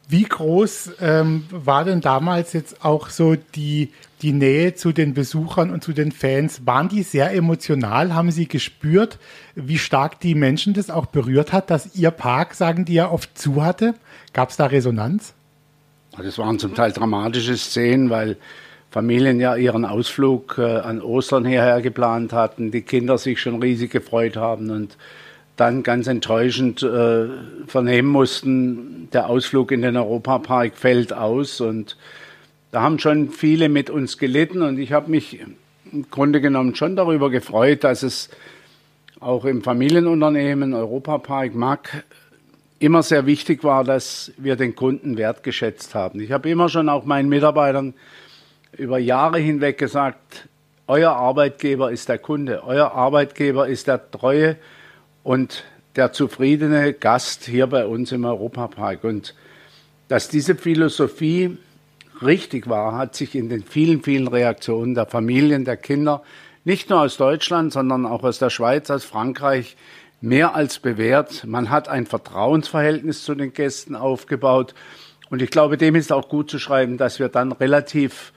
Wie 0.10 0.24
groß 0.24 0.94
ähm, 1.00 1.46
war 1.52 1.86
denn 1.86 2.02
damals 2.02 2.54
jetzt 2.54 2.84
auch 2.84 3.10
so 3.10 3.36
die, 3.36 3.92
die 4.24 4.34
Nähe 4.34 4.74
zu 4.74 4.92
den 4.92 5.14
Besuchern 5.14 5.70
und 5.70 5.84
zu 5.84 5.94
den 5.94 6.12
Fans? 6.12 6.66
Waren 6.66 6.90
die 6.90 7.04
sehr 7.04 7.34
emotional? 7.36 8.16
Haben 8.16 8.32
Sie 8.32 8.48
gespürt, 8.48 9.20
wie 9.54 9.78
stark 9.78 10.20
die 10.20 10.34
Menschen 10.34 10.74
das 10.74 10.90
auch 10.90 11.06
berührt 11.06 11.54
hat, 11.54 11.70
dass 11.70 11.96
Ihr 11.96 12.10
Park, 12.10 12.56
sagen 12.56 12.84
die 12.84 12.96
ja, 12.96 13.12
oft 13.12 13.38
zu 13.38 13.64
hatte? 13.64 13.94
Gab 14.34 14.50
es 14.50 14.58
da 14.58 14.66
Resonanz? 14.66 15.34
Das 16.18 16.40
waren 16.40 16.58
zum 16.58 16.74
Teil 16.74 16.92
dramatische 16.94 17.56
Szenen, 17.56 18.10
weil 18.10 18.38
Familien 18.92 19.40
ja 19.40 19.56
ihren 19.56 19.86
Ausflug 19.86 20.58
äh, 20.58 20.64
an 20.64 21.02
Ostern 21.02 21.46
hierher 21.46 21.82
geplant 21.82 22.34
hatten, 22.34 22.72
die 22.72 22.82
Kinder 22.82 23.18
sich 23.18 23.40
schon 23.40 23.62
riesig 23.62 23.90
gefreut 23.90 24.36
haben 24.36 24.70
und 24.70 24.98
dann 25.56 25.82
ganz 25.82 26.08
enttäuschend 26.08 26.84
äh, 26.84 27.28
vernehmen 27.68 28.10
mussten, 28.10 29.08
der 29.14 29.30
Ausflug 29.30 29.72
in 29.72 29.82
den 29.82 29.96
Europapark 29.96 30.76
fällt 30.76 31.14
aus. 31.14 31.62
Und 31.62 31.98
da 32.72 32.82
haben 32.82 33.00
schon 33.00 33.30
viele 33.30 33.70
mit 33.70 33.90
uns 33.90 34.18
gelitten 34.18 34.62
und 34.62 34.78
ich 34.78 34.92
habe 34.92 35.10
mich 35.10 35.40
im 35.92 36.10
Grunde 36.12 36.42
genommen 36.42 36.76
schon 36.76 36.96
darüber 36.98 37.30
gefreut, 37.30 37.86
dass 37.86 38.04
es 38.04 38.30
auch 39.22 39.46
im 39.46 39.62
Familienunternehmen 39.62 40.74
Europapark 40.74 41.56
MAC 41.56 42.04
immer 42.80 43.04
sehr 43.04 43.26
wichtig 43.26 43.64
war, 43.64 43.84
dass 43.84 44.34
wir 44.38 44.58
den 44.58 44.76
Kunden 44.76 45.16
wertgeschätzt 45.16 45.96
haben. 45.96 46.20
Ich 46.20 46.32
habe 46.32 46.50
immer 46.50 46.68
schon 46.68 46.90
auch 46.90 47.06
meinen 47.06 47.30
Mitarbeitern 47.30 47.94
über 48.82 48.98
Jahre 48.98 49.38
hinweg 49.38 49.78
gesagt, 49.78 50.50
euer 50.88 51.12
Arbeitgeber 51.12 51.92
ist 51.92 52.10
der 52.10 52.18
Kunde, 52.18 52.64
euer 52.66 52.94
Arbeitgeber 52.94 53.68
ist 53.68 53.86
der 53.86 54.10
treue 54.10 54.58
und 55.22 55.64
der 55.96 56.14
zufriedene 56.14 56.94
Gast 56.94 57.46
hier 57.46 57.68
bei 57.68 57.86
uns 57.86 58.12
im 58.12 58.26
Europapark. 58.26 59.04
Und 59.04 59.36
dass 60.08 60.30
diese 60.30 60.56
Philosophie 60.56 61.60
richtig 62.24 62.68
war, 62.68 62.98
hat 62.98 63.16
sich 63.16 63.36
in 63.36 63.50
den 63.50 63.64
vielen, 63.64 64.02
vielen 64.02 64.28
Reaktionen 64.28 64.96
der 64.96 65.06
Familien, 65.06 65.64
der 65.64 65.78
Kinder, 65.78 66.24
nicht 66.64 66.90
nur 66.90 67.02
aus 67.02 67.18
Deutschland, 67.18 67.72
sondern 67.72 68.08
auch 68.08 68.24
aus 68.24 68.40
der 68.40 68.50
Schweiz, 68.50 68.90
aus 68.90 69.06
Frankreich, 69.06 69.78
mehr 70.22 70.56
als 70.56 70.80
bewährt. 70.80 71.46
Man 71.46 71.70
hat 71.70 71.88
ein 71.88 72.08
Vertrauensverhältnis 72.08 73.26
zu 73.26 73.36
den 73.36 73.54
Gästen 73.54 73.96
aufgebaut. 73.96 74.74
Und 75.30 75.44
ich 75.44 75.52
glaube, 75.52 75.78
dem 75.78 75.94
ist 75.94 76.12
auch 76.12 76.30
gut 76.30 76.50
zu 76.50 76.58
schreiben, 76.58 76.98
dass 76.98 77.20
wir 77.20 77.30
dann 77.30 77.52
relativ 77.52 78.34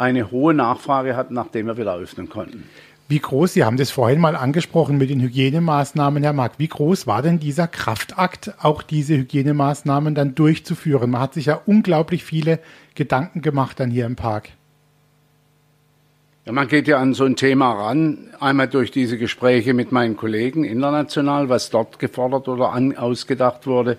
eine 0.00 0.30
hohe 0.30 0.54
Nachfrage 0.54 1.14
hatten, 1.16 1.34
nachdem 1.34 1.66
wir 1.66 1.76
wieder 1.76 1.94
öffnen 1.94 2.28
konnten. 2.28 2.64
Wie 3.08 3.18
groß, 3.18 3.54
Sie 3.54 3.64
haben 3.64 3.76
das 3.76 3.90
vorhin 3.90 4.20
mal 4.20 4.36
angesprochen 4.36 4.96
mit 4.96 5.10
den 5.10 5.20
Hygienemaßnahmen, 5.20 6.22
Herr 6.22 6.32
Mark, 6.32 6.52
wie 6.58 6.68
groß 6.68 7.08
war 7.08 7.22
denn 7.22 7.40
dieser 7.40 7.66
Kraftakt, 7.66 8.54
auch 8.62 8.82
diese 8.82 9.16
Hygienemaßnahmen 9.16 10.14
dann 10.14 10.36
durchzuführen? 10.36 11.10
Man 11.10 11.20
hat 11.20 11.34
sich 11.34 11.46
ja 11.46 11.60
unglaublich 11.66 12.24
viele 12.24 12.60
Gedanken 12.94 13.42
gemacht 13.42 13.80
dann 13.80 13.90
hier 13.90 14.06
im 14.06 14.14
Park. 14.14 14.50
Ja, 16.46 16.52
man 16.52 16.68
geht 16.68 16.86
ja 16.88 16.98
an 16.98 17.12
so 17.12 17.24
ein 17.24 17.36
Thema 17.36 17.72
ran, 17.72 18.28
einmal 18.38 18.68
durch 18.68 18.92
diese 18.92 19.18
Gespräche 19.18 19.74
mit 19.74 19.92
meinen 19.92 20.16
Kollegen 20.16 20.64
international, 20.64 21.48
was 21.48 21.68
dort 21.68 21.98
gefordert 21.98 22.48
oder 22.48 22.72
an, 22.72 22.96
ausgedacht 22.96 23.66
wurde. 23.66 23.98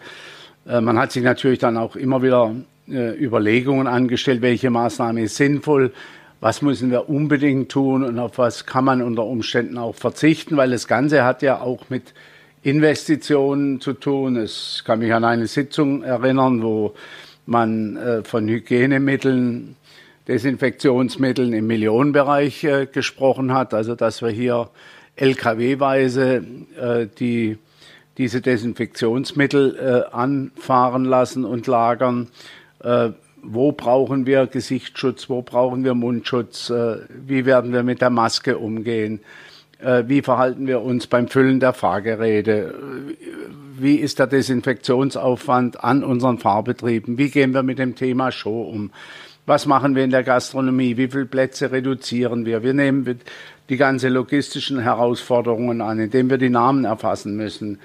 Äh, 0.65 0.81
man 0.81 0.98
hat 0.98 1.12
sich 1.12 1.24
natürlich 1.24 1.60
dann 1.60 1.77
auch 1.77 1.96
immer 1.96 2.24
wieder 2.24 2.55
äh, 2.90 3.12
Überlegungen 3.12 3.88
angestellt, 3.88 4.42
welche 4.42 4.70
Maßnahme 4.70 5.22
ist 5.22 5.36
sinnvoll, 5.36 5.94
was 6.40 6.62
müssen 6.64 6.90
wir 6.90 7.10
unbedingt 7.10 7.72
tun 7.72 8.04
und 8.04 8.18
auf 8.18 8.38
was 8.40 8.66
kann 8.66 8.84
man 8.84 9.02
unter 9.04 9.24
Umständen 9.24 9.78
auch 9.78 9.96
verzichten, 9.96 10.58
weil 10.58 10.72
das 10.72 10.88
Ganze 10.88 11.24
hat 11.24 11.44
ja 11.44 11.62
auch 11.62 11.90
mit 11.90 12.14
Investitionen 12.64 13.80
zu 13.80 13.94
tun. 13.94 14.36
Es 14.36 14.84
kann 14.86 15.00
mich 15.00 15.14
an 15.14 15.24
eine 15.24 15.48
Sitzung 15.48 16.04
erinnern, 16.04 16.64
wo 16.64 16.96
man 17.46 17.98
äh, 17.98 18.24
von 18.24 18.48
Hygienemitteln, 18.48 19.76
Desinfektionsmitteln 20.28 21.54
im 21.54 21.68
Millionenbereich 21.68 22.64
äh, 22.64 22.88
gesprochen 22.88 23.54
hat. 23.54 23.74
Also 23.76 23.96
dass 23.96 24.22
wir 24.22 24.30
hier 24.30 24.70
LKW-weise 25.16 26.44
die 27.20 27.58
diese 28.18 28.42
Desinfektionsmittel 28.42 30.06
anfahren 30.12 31.06
lassen 31.06 31.44
und 31.44 31.68
lagern. 31.68 32.30
Äh, 32.84 33.10
wo 33.44 33.72
brauchen 33.72 34.26
wir 34.26 34.46
Gesichtsschutz, 34.48 35.30
wo 35.30 35.42
brauchen 35.42 35.84
wir 35.84 35.94
Mundschutz, 35.94 36.70
äh, 36.70 36.98
wie 37.10 37.46
werden 37.46 37.74
wir 37.74 37.84
mit 37.84 38.02
der 38.02 38.12
Maske 38.12 38.58
umgehen. 38.58 39.20
Äh, 39.80 40.04
wie 40.08 40.22
verhalten 40.22 40.68
wir 40.68 40.82
uns 40.82 41.08
beim 41.08 41.28
Füllen 41.28 41.60
der 41.60 41.74
Fahrgeräte? 41.74 42.76
Wie 43.78 43.96
ist 43.96 44.20
der 44.20 44.28
Desinfektionsaufwand 44.28 45.84
an 45.84 46.04
unseren 46.04 46.38
Fahrbetrieben? 46.38 47.18
Wie 47.18 47.30
gehen 47.30 47.54
wir 47.54 47.64
mit 47.64 47.80
dem 47.80 47.96
Thema 47.96 48.32
Show 48.32 48.62
um? 48.62 48.92
Was 49.48 49.66
machen 49.66 49.96
wir 49.96 50.04
in 50.04 50.12
der 50.12 50.24
Gastronomie? 50.24 50.98
Wie 50.98 51.08
viele 51.08 51.26
Plätze 51.26 51.72
reduzieren 51.72 52.46
wir? 52.46 52.62
Wir 52.62 52.76
nehmen 52.76 53.20
die 53.70 53.78
ganze 53.78 54.10
logistischen 54.10 54.80
Herausforderungen 54.80 55.82
an, 55.82 56.00
indem 56.00 56.30
wir 56.30 56.38
die 56.38 56.50
Namen 56.50 56.86
erfassen 56.86 57.36
müssen. 57.36 57.80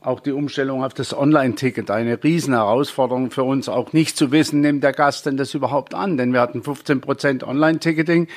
Auch 0.00 0.20
die 0.20 0.30
Umstellung 0.30 0.84
auf 0.84 0.94
das 0.94 1.12
Online-Ticket, 1.12 1.90
eine 1.90 2.22
Riesenherausforderung 2.22 3.32
für 3.32 3.42
uns, 3.42 3.68
auch 3.68 3.92
nicht 3.92 4.16
zu 4.16 4.30
wissen, 4.30 4.60
nimmt 4.60 4.84
der 4.84 4.92
Gast 4.92 5.26
denn 5.26 5.36
das 5.36 5.54
überhaupt 5.54 5.92
an? 5.92 6.16
Denn 6.16 6.32
wir 6.32 6.40
hatten 6.40 6.62
15 6.62 7.00
Prozent 7.00 7.42
Online-Ticketing 7.42 8.28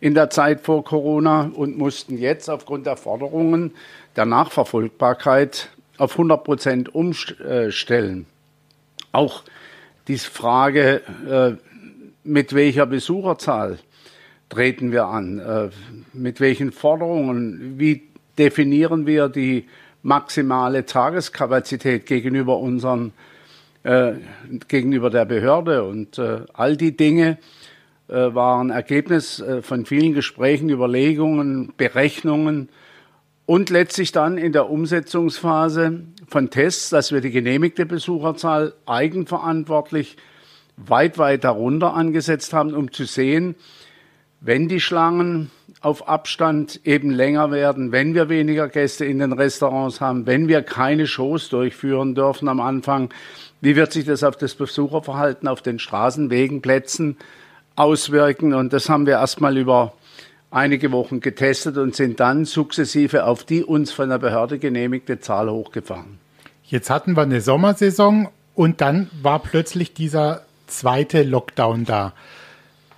in 0.00 0.14
der 0.14 0.30
Zeit 0.30 0.60
vor 0.60 0.84
Corona 0.84 1.50
und 1.52 1.76
mussten 1.76 2.16
jetzt 2.16 2.48
aufgrund 2.48 2.86
der 2.86 2.96
Forderungen 2.96 3.72
der 4.14 4.24
Nachverfolgbarkeit 4.24 5.68
auf 5.98 6.12
100 6.12 6.44
Prozent 6.44 6.94
umstellen. 6.94 8.26
Auch 9.10 9.42
die 10.06 10.18
Frage, 10.18 11.02
äh, 11.28 11.52
mit 12.22 12.54
welcher 12.54 12.86
Besucherzahl 12.86 13.78
treten 14.48 14.92
wir 14.92 15.06
an, 15.06 15.38
äh, 15.40 15.70
mit 16.12 16.40
welchen 16.40 16.70
Forderungen, 16.70 17.78
wie 17.78 18.02
definieren 18.38 19.06
wir 19.06 19.28
die 19.28 19.66
maximale 20.04 20.84
Tageskapazität 20.84 22.06
gegenüber 22.06 22.58
unseren, 22.58 23.12
äh, 23.82 24.12
gegenüber 24.68 25.10
der 25.10 25.24
Behörde. 25.24 25.82
Und 25.84 26.18
äh, 26.18 26.42
all 26.52 26.76
die 26.76 26.96
Dinge 26.96 27.38
äh, 28.08 28.14
waren 28.34 28.70
Ergebnis 28.70 29.40
äh, 29.40 29.62
von 29.62 29.86
vielen 29.86 30.12
Gesprächen, 30.12 30.68
Überlegungen, 30.68 31.72
Berechnungen 31.76 32.68
und 33.46 33.70
letztlich 33.70 34.12
dann 34.12 34.36
in 34.36 34.52
der 34.52 34.70
Umsetzungsphase 34.70 36.00
von 36.28 36.50
Tests, 36.50 36.90
dass 36.90 37.10
wir 37.10 37.22
die 37.22 37.30
genehmigte 37.30 37.86
Besucherzahl 37.86 38.74
eigenverantwortlich 38.86 40.16
weit, 40.76 41.16
weit 41.16 41.44
darunter 41.44 41.94
angesetzt 41.94 42.52
haben, 42.52 42.74
um 42.74 42.92
zu 42.92 43.04
sehen, 43.04 43.54
wenn 44.40 44.68
die 44.68 44.80
Schlangen 44.80 45.50
auf 45.84 46.08
Abstand 46.08 46.80
eben 46.84 47.10
länger 47.10 47.50
werden, 47.50 47.92
wenn 47.92 48.14
wir 48.14 48.28
weniger 48.28 48.68
Gäste 48.68 49.04
in 49.04 49.18
den 49.18 49.32
Restaurants 49.32 50.00
haben, 50.00 50.26
wenn 50.26 50.48
wir 50.48 50.62
keine 50.62 51.06
Shows 51.06 51.50
durchführen 51.50 52.14
dürfen 52.14 52.48
am 52.48 52.60
Anfang, 52.60 53.10
wie 53.60 53.76
wird 53.76 53.92
sich 53.92 54.06
das 54.06 54.24
auf 54.24 54.36
das 54.36 54.54
Besucherverhalten 54.54 55.46
auf 55.46 55.60
den 55.60 55.78
Straßenwegen, 55.78 56.62
Plätzen 56.62 57.16
auswirken? 57.76 58.54
Und 58.54 58.72
das 58.72 58.88
haben 58.88 59.06
wir 59.06 59.14
erstmal 59.14 59.58
über 59.58 59.92
einige 60.50 60.90
Wochen 60.90 61.20
getestet 61.20 61.76
und 61.76 61.94
sind 61.94 62.18
dann 62.18 62.46
sukzessive 62.46 63.24
auf 63.24 63.44
die 63.44 63.62
uns 63.62 63.92
von 63.92 64.08
der 64.08 64.18
Behörde 64.18 64.58
genehmigte 64.58 65.20
Zahl 65.20 65.50
hochgefahren. 65.50 66.18
Jetzt 66.64 66.88
hatten 66.88 67.14
wir 67.14 67.22
eine 67.22 67.42
Sommersaison 67.42 68.28
und 68.54 68.80
dann 68.80 69.10
war 69.20 69.40
plötzlich 69.40 69.92
dieser 69.92 70.42
zweite 70.66 71.24
Lockdown 71.24 71.84
da. 71.84 72.14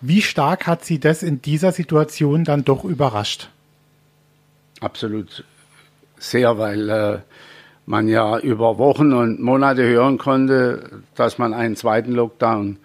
Wie 0.00 0.22
stark 0.22 0.66
hat 0.66 0.84
Sie 0.84 1.00
das 1.00 1.22
in 1.22 1.40
dieser 1.42 1.72
Situation 1.72 2.44
dann 2.44 2.64
doch 2.64 2.84
überrascht? 2.84 3.48
Absolut 4.80 5.44
sehr, 6.18 6.58
weil 6.58 6.88
äh, 6.88 7.18
man 7.86 8.08
ja 8.08 8.38
über 8.38 8.78
Wochen 8.78 9.12
und 9.12 9.40
Monate 9.40 9.84
hören 9.84 10.18
konnte, 10.18 11.02
dass 11.14 11.38
man 11.38 11.54
einen 11.54 11.76
zweiten 11.76 12.12
Lockdown 12.12 12.78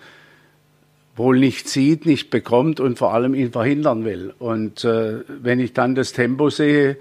wohl 1.15 1.39
nicht 1.39 1.67
sieht, 1.67 2.05
nicht 2.05 2.29
bekommt 2.29 2.79
und 2.79 2.97
vor 2.97 3.13
allem 3.13 3.33
ihn 3.33 3.51
verhindern 3.51 4.05
will. 4.05 4.33
Und 4.39 4.85
äh, 4.85 5.19
wenn 5.27 5.59
ich 5.59 5.73
dann 5.73 5.95
das 5.95 6.13
Tempo 6.13 6.49
sehe, 6.49 6.97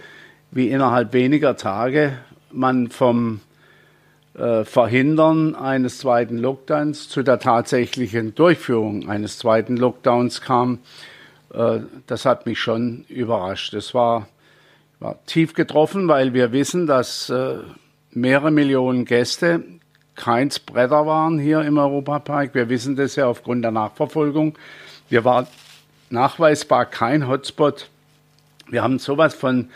wie 0.50 0.68
innerhalb 0.68 1.12
weniger 1.12 1.56
Tage 1.56 2.12
man 2.50 2.90
vom 2.90 3.40
äh, 4.34 4.64
Verhindern 4.64 5.54
eines 5.54 5.98
zweiten 5.98 6.38
Lockdowns 6.38 7.08
zu 7.08 7.22
der 7.22 7.38
tatsächlichen 7.38 8.34
Durchführung 8.34 9.08
eines 9.08 9.38
zweiten 9.38 9.76
Lockdowns 9.76 10.40
kam, 10.40 10.78
äh, 11.52 11.80
das 12.06 12.24
hat 12.24 12.46
mich 12.46 12.60
schon 12.60 13.04
überrascht. 13.08 13.74
Es 13.74 13.94
war, 13.94 14.28
war 15.00 15.18
tief 15.26 15.54
getroffen, 15.54 16.08
weil 16.08 16.32
wir 16.34 16.52
wissen, 16.52 16.86
dass 16.86 17.28
äh, 17.30 17.58
mehrere 18.12 18.50
Millionen 18.50 19.04
Gäste 19.04 19.64
kein 20.14 20.50
Spreader 20.50 21.06
waren 21.06 21.38
hier 21.38 21.62
im 21.62 21.78
Europapark. 21.78 22.54
Wir 22.54 22.68
wissen 22.68 22.96
das 22.96 23.16
ja 23.16 23.26
aufgrund 23.26 23.64
der 23.64 23.70
Nachverfolgung. 23.70 24.56
Wir 25.08 25.24
waren 25.24 25.46
nachweisbar 26.10 26.86
kein 26.86 27.26
Hotspot. 27.26 27.88
Wir 28.68 28.82
haben 28.82 28.98
sowas 28.98 29.34
von 29.34 29.70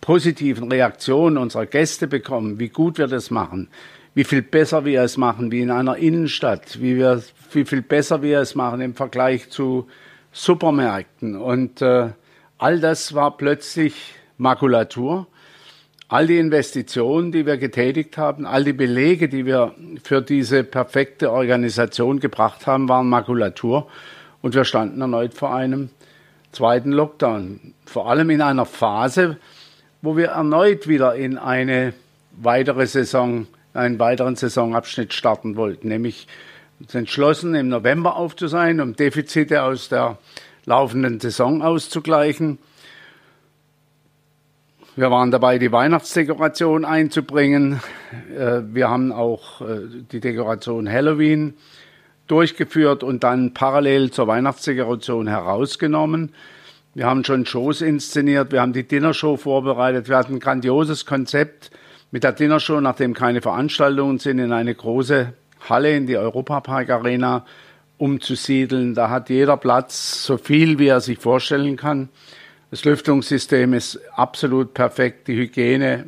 positiven 0.00 0.70
Reaktionen 0.70 1.38
unserer 1.38 1.66
Gäste 1.66 2.06
bekommen, 2.06 2.58
wie 2.58 2.68
gut 2.68 2.98
wir 2.98 3.08
das 3.08 3.30
machen, 3.30 3.68
wie 4.16 4.24
viel 4.24 4.40
besser 4.40 4.86
wir 4.86 5.02
es 5.02 5.18
machen, 5.18 5.52
wie 5.52 5.60
in 5.60 5.70
einer 5.70 5.98
Innenstadt, 5.98 6.80
wie, 6.80 6.96
wir, 6.96 7.22
wie 7.52 7.66
viel 7.66 7.82
besser 7.82 8.22
wir 8.22 8.40
es 8.40 8.54
machen 8.54 8.80
im 8.80 8.94
Vergleich 8.94 9.50
zu 9.50 9.88
Supermärkten. 10.32 11.36
Und 11.36 11.82
äh, 11.82 12.08
all 12.56 12.80
das 12.80 13.12
war 13.12 13.36
plötzlich 13.36 14.14
Makulatur. 14.38 15.26
All 16.08 16.26
die 16.26 16.38
Investitionen, 16.38 17.30
die 17.30 17.44
wir 17.44 17.58
getätigt 17.58 18.16
haben, 18.16 18.46
all 18.46 18.64
die 18.64 18.72
Belege, 18.72 19.28
die 19.28 19.44
wir 19.44 19.74
für 20.02 20.22
diese 20.22 20.64
perfekte 20.64 21.30
Organisation 21.30 22.18
gebracht 22.18 22.66
haben, 22.66 22.88
waren 22.88 23.10
Makulatur. 23.10 23.86
Und 24.40 24.54
wir 24.54 24.64
standen 24.64 25.02
erneut 25.02 25.34
vor 25.34 25.54
einem 25.54 25.90
zweiten 26.52 26.90
Lockdown. 26.90 27.74
Vor 27.84 28.08
allem 28.08 28.30
in 28.30 28.40
einer 28.40 28.64
Phase, 28.64 29.36
wo 30.00 30.16
wir 30.16 30.28
erneut 30.28 30.88
wieder 30.88 31.16
in 31.16 31.36
eine 31.36 31.92
weitere 32.32 32.86
Saison 32.86 33.46
einen 33.76 33.98
weiteren 33.98 34.36
Saisonabschnitt 34.36 35.12
starten 35.12 35.56
wollten, 35.56 35.88
nämlich 35.88 36.26
entschlossen, 36.92 37.54
im 37.54 37.68
November 37.68 38.16
auf 38.16 38.36
zu 38.36 38.48
sein, 38.48 38.80
um 38.80 38.96
Defizite 38.96 39.62
aus 39.62 39.88
der 39.88 40.18
laufenden 40.64 41.20
Saison 41.20 41.62
auszugleichen. 41.62 42.58
Wir 44.96 45.10
waren 45.10 45.30
dabei, 45.30 45.58
die 45.58 45.72
Weihnachtsdekoration 45.72 46.86
einzubringen. 46.86 47.80
Äh, 48.34 48.62
wir 48.72 48.88
haben 48.88 49.12
auch 49.12 49.60
äh, 49.60 49.80
die 50.10 50.20
Dekoration 50.20 50.90
Halloween 50.90 51.54
durchgeführt 52.26 53.02
und 53.02 53.22
dann 53.22 53.52
parallel 53.52 54.10
zur 54.10 54.26
Weihnachtsdekoration 54.26 55.28
herausgenommen. 55.28 56.32
Wir 56.94 57.04
haben 57.04 57.24
schon 57.24 57.44
Shows 57.44 57.82
inszeniert, 57.82 58.52
wir 58.52 58.62
haben 58.62 58.72
die 58.72 58.88
Dinnershow 58.88 59.36
vorbereitet, 59.36 60.08
wir 60.08 60.16
hatten 60.16 60.36
ein 60.36 60.40
grandioses 60.40 61.04
Konzept 61.04 61.70
mit 62.10 62.24
der 62.24 62.32
Dinnershow, 62.32 62.80
nachdem 62.80 63.14
keine 63.14 63.42
Veranstaltungen 63.42 64.18
sind, 64.18 64.38
in 64.38 64.52
eine 64.52 64.74
große 64.74 65.32
Halle 65.68 65.96
in 65.96 66.06
die 66.06 66.16
Europapark 66.16 66.90
Arena 66.90 67.44
umzusiedeln. 67.98 68.94
Da 68.94 69.10
hat 69.10 69.30
jeder 69.30 69.56
Platz 69.56 70.24
so 70.24 70.36
viel, 70.36 70.78
wie 70.78 70.88
er 70.88 71.00
sich 71.00 71.18
vorstellen 71.18 71.76
kann. 71.76 72.08
Das 72.70 72.84
Lüftungssystem 72.84 73.72
ist 73.74 74.00
absolut 74.14 74.74
perfekt, 74.74 75.28
die 75.28 75.36
Hygiene 75.36 76.04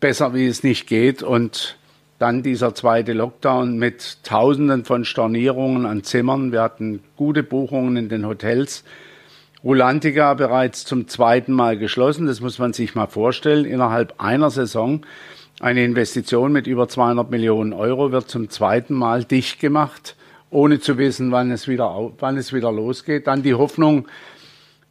besser, 0.00 0.34
wie 0.34 0.46
es 0.46 0.62
nicht 0.62 0.86
geht. 0.86 1.22
Und 1.22 1.76
dann 2.18 2.42
dieser 2.42 2.74
zweite 2.74 3.12
Lockdown 3.12 3.78
mit 3.78 4.24
Tausenden 4.24 4.84
von 4.84 5.04
Stornierungen 5.04 5.86
an 5.86 6.02
Zimmern. 6.02 6.52
Wir 6.52 6.62
hatten 6.62 7.02
gute 7.16 7.42
Buchungen 7.42 7.96
in 7.96 8.08
den 8.08 8.26
Hotels. 8.26 8.84
Rulantica 9.64 10.34
bereits 10.34 10.84
zum 10.84 11.08
zweiten 11.08 11.52
Mal 11.52 11.78
geschlossen. 11.78 12.26
Das 12.26 12.40
muss 12.40 12.58
man 12.58 12.72
sich 12.72 12.94
mal 12.94 13.06
vorstellen. 13.06 13.64
Innerhalb 13.64 14.14
einer 14.18 14.50
Saison 14.50 15.04
eine 15.60 15.84
Investition 15.84 16.52
mit 16.52 16.68
über 16.68 16.88
200 16.88 17.30
Millionen 17.30 17.72
Euro 17.72 18.12
wird 18.12 18.30
zum 18.30 18.48
zweiten 18.48 18.94
Mal 18.94 19.24
dicht 19.24 19.58
gemacht, 19.58 20.14
ohne 20.50 20.78
zu 20.78 20.98
wissen, 20.98 21.32
wann 21.32 21.50
es 21.50 21.66
wieder, 21.66 22.12
wann 22.18 22.36
es 22.36 22.52
wieder 22.52 22.70
losgeht. 22.70 23.26
Dann 23.26 23.42
die 23.42 23.54
Hoffnung, 23.54 24.06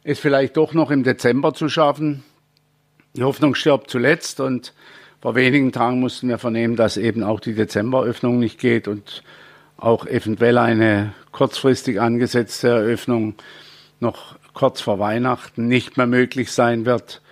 es 0.04 0.18
vielleicht 0.18 0.58
doch 0.58 0.74
noch 0.74 0.90
im 0.90 1.04
Dezember 1.04 1.54
zu 1.54 1.70
schaffen. 1.70 2.22
Die 3.14 3.24
Hoffnung 3.24 3.54
stirbt 3.54 3.90
zuletzt 3.90 4.40
und 4.40 4.74
vor 5.20 5.34
wenigen 5.34 5.72
Tagen 5.72 6.00
mussten 6.00 6.28
wir 6.28 6.38
vernehmen, 6.38 6.76
dass 6.76 6.98
eben 6.98 7.24
auch 7.24 7.40
die 7.40 7.54
Dezemberöffnung 7.54 8.38
nicht 8.38 8.60
geht 8.60 8.86
und 8.86 9.22
auch 9.78 10.06
eventuell 10.06 10.58
eine 10.58 11.14
kurzfristig 11.32 12.00
angesetzte 12.00 12.68
Eröffnung 12.68 13.34
noch 14.00 14.36
kurz 14.58 14.80
vor 14.80 14.98
Weihnachten 14.98 15.68
nicht 15.68 15.96
mehr 15.96 16.08
möglich 16.08 16.50
sein 16.50 16.84
wird. 16.84 17.22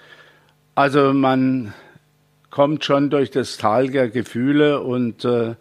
Also 0.76 1.12
man 1.12 1.74
kommt 2.50 2.84
schon 2.84 3.10
durch 3.10 3.32
das 3.32 3.56
Tal 3.56 3.88
der 3.88 4.08
Gefühle 4.08 4.80
und 4.80 5.24
äh, 5.24 5.56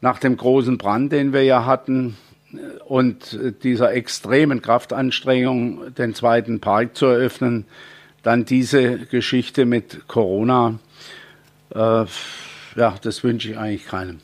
nach 0.00 0.18
dem 0.18 0.36
großen 0.36 0.78
Brand, 0.78 1.12
den 1.12 1.32
wir 1.32 1.44
ja 1.44 1.64
hatten, 1.64 2.16
äh, 2.52 2.56
und 2.86 3.38
dieser 3.62 3.92
extremen 3.92 4.62
Kraftanstrengung, 4.62 5.94
den 5.94 6.12
zweiten 6.12 6.58
Park 6.58 6.96
zu 6.96 7.06
eröffnen, 7.06 7.66
dann 8.24 8.44
diese 8.44 8.98
Geschichte 8.98 9.66
mit 9.66 10.08
Corona, 10.08 10.80
äh, 11.72 12.04
ja, 12.76 12.94
das 13.00 13.22
wünsche 13.22 13.50
ich 13.50 13.56
eigentlich 13.56 13.86
keinem. 13.86 14.18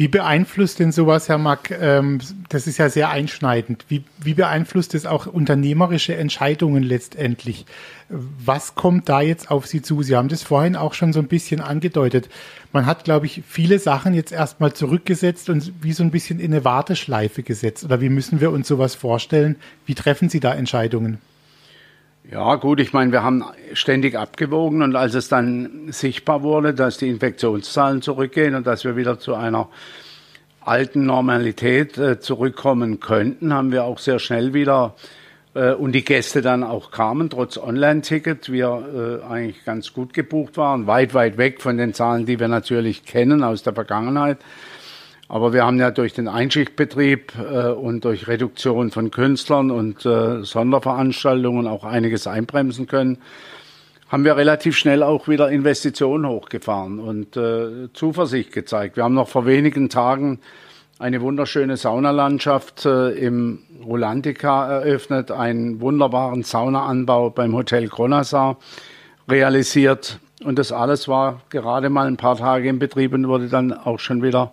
Wie 0.00 0.08
beeinflusst 0.08 0.78
denn 0.78 0.92
sowas, 0.92 1.28
Herr 1.28 1.36
Mack? 1.36 1.70
Ähm, 1.78 2.20
das 2.48 2.66
ist 2.66 2.78
ja 2.78 2.88
sehr 2.88 3.10
einschneidend. 3.10 3.84
Wie, 3.88 4.02
wie 4.16 4.32
beeinflusst 4.32 4.94
es 4.94 5.04
auch 5.04 5.26
unternehmerische 5.26 6.16
Entscheidungen 6.16 6.82
letztendlich? 6.82 7.66
Was 8.08 8.74
kommt 8.74 9.10
da 9.10 9.20
jetzt 9.20 9.50
auf 9.50 9.66
Sie 9.66 9.82
zu? 9.82 10.02
Sie 10.02 10.16
haben 10.16 10.28
das 10.28 10.42
vorhin 10.42 10.74
auch 10.74 10.94
schon 10.94 11.12
so 11.12 11.20
ein 11.20 11.28
bisschen 11.28 11.60
angedeutet. 11.60 12.30
Man 12.72 12.86
hat, 12.86 13.04
glaube 13.04 13.26
ich, 13.26 13.42
viele 13.46 13.78
Sachen 13.78 14.14
jetzt 14.14 14.32
erstmal 14.32 14.72
zurückgesetzt 14.72 15.50
und 15.50 15.70
wie 15.82 15.92
so 15.92 16.02
ein 16.02 16.10
bisschen 16.10 16.40
in 16.40 16.54
eine 16.54 16.64
Warteschleife 16.64 17.42
gesetzt. 17.42 17.84
Oder 17.84 18.00
wie 18.00 18.08
müssen 18.08 18.40
wir 18.40 18.52
uns 18.52 18.68
sowas 18.68 18.94
vorstellen? 18.94 19.56
Wie 19.84 19.94
treffen 19.94 20.30
Sie 20.30 20.40
da 20.40 20.54
Entscheidungen? 20.54 21.18
Ja, 22.28 22.56
gut, 22.56 22.80
ich 22.80 22.92
meine, 22.92 23.12
wir 23.12 23.22
haben 23.22 23.44
ständig 23.72 24.16
abgewogen 24.16 24.82
und 24.82 24.94
als 24.94 25.14
es 25.14 25.28
dann 25.28 25.90
sichtbar 25.90 26.42
wurde, 26.42 26.74
dass 26.74 26.98
die 26.98 27.08
Infektionszahlen 27.08 28.02
zurückgehen 28.02 28.54
und 28.54 28.66
dass 28.66 28.84
wir 28.84 28.94
wieder 28.94 29.18
zu 29.18 29.34
einer 29.34 29.68
alten 30.60 31.06
Normalität 31.06 31.96
äh, 31.96 32.20
zurückkommen 32.20 33.00
könnten, 33.00 33.54
haben 33.54 33.72
wir 33.72 33.84
auch 33.84 33.98
sehr 33.98 34.18
schnell 34.18 34.52
wieder 34.52 34.94
äh, 35.54 35.72
und 35.72 35.92
die 35.92 36.04
Gäste 36.04 36.42
dann 36.42 36.62
auch 36.62 36.90
kamen, 36.90 37.30
trotz 37.30 37.56
Online-Ticket, 37.56 38.52
wir 38.52 39.22
äh, 39.24 39.26
eigentlich 39.26 39.64
ganz 39.64 39.94
gut 39.94 40.12
gebucht 40.12 40.58
waren, 40.58 40.86
weit, 40.86 41.14
weit 41.14 41.38
weg 41.38 41.62
von 41.62 41.78
den 41.78 41.94
Zahlen, 41.94 42.26
die 42.26 42.38
wir 42.38 42.48
natürlich 42.48 43.04
kennen 43.06 43.42
aus 43.42 43.62
der 43.62 43.72
Vergangenheit. 43.72 44.38
Aber 45.30 45.52
wir 45.52 45.64
haben 45.64 45.78
ja 45.78 45.92
durch 45.92 46.12
den 46.12 46.26
Einschichtbetrieb 46.26 47.34
äh, 47.38 47.68
und 47.68 48.04
durch 48.04 48.26
Reduktion 48.26 48.90
von 48.90 49.12
Künstlern 49.12 49.70
und 49.70 50.04
äh, 50.04 50.42
Sonderveranstaltungen 50.42 51.68
auch 51.68 51.84
einiges 51.84 52.26
einbremsen 52.26 52.88
können. 52.88 53.18
Haben 54.08 54.24
wir 54.24 54.36
relativ 54.36 54.76
schnell 54.76 55.04
auch 55.04 55.28
wieder 55.28 55.48
Investitionen 55.48 56.28
hochgefahren 56.28 56.98
und 56.98 57.36
äh, 57.36 57.92
Zuversicht 57.92 58.50
gezeigt. 58.50 58.96
Wir 58.96 59.04
haben 59.04 59.14
noch 59.14 59.28
vor 59.28 59.46
wenigen 59.46 59.88
Tagen 59.88 60.40
eine 60.98 61.20
wunderschöne 61.20 61.76
Saunalandschaft 61.76 62.84
äh, 62.84 63.10
im 63.10 63.60
Rolantica 63.86 64.68
eröffnet, 64.68 65.30
einen 65.30 65.80
wunderbaren 65.80 66.42
Saunaanbau 66.42 67.30
beim 67.30 67.54
Hotel 67.54 67.86
Kronasar 67.86 68.58
realisiert. 69.28 70.18
Und 70.42 70.58
das 70.58 70.72
alles 70.72 71.06
war 71.06 71.42
gerade 71.50 71.88
mal 71.88 72.08
ein 72.08 72.16
paar 72.16 72.36
Tage 72.36 72.68
in 72.68 72.80
Betrieb 72.80 73.12
und 73.12 73.28
wurde 73.28 73.48
dann 73.48 73.72
auch 73.72 74.00
schon 74.00 74.24
wieder 74.24 74.50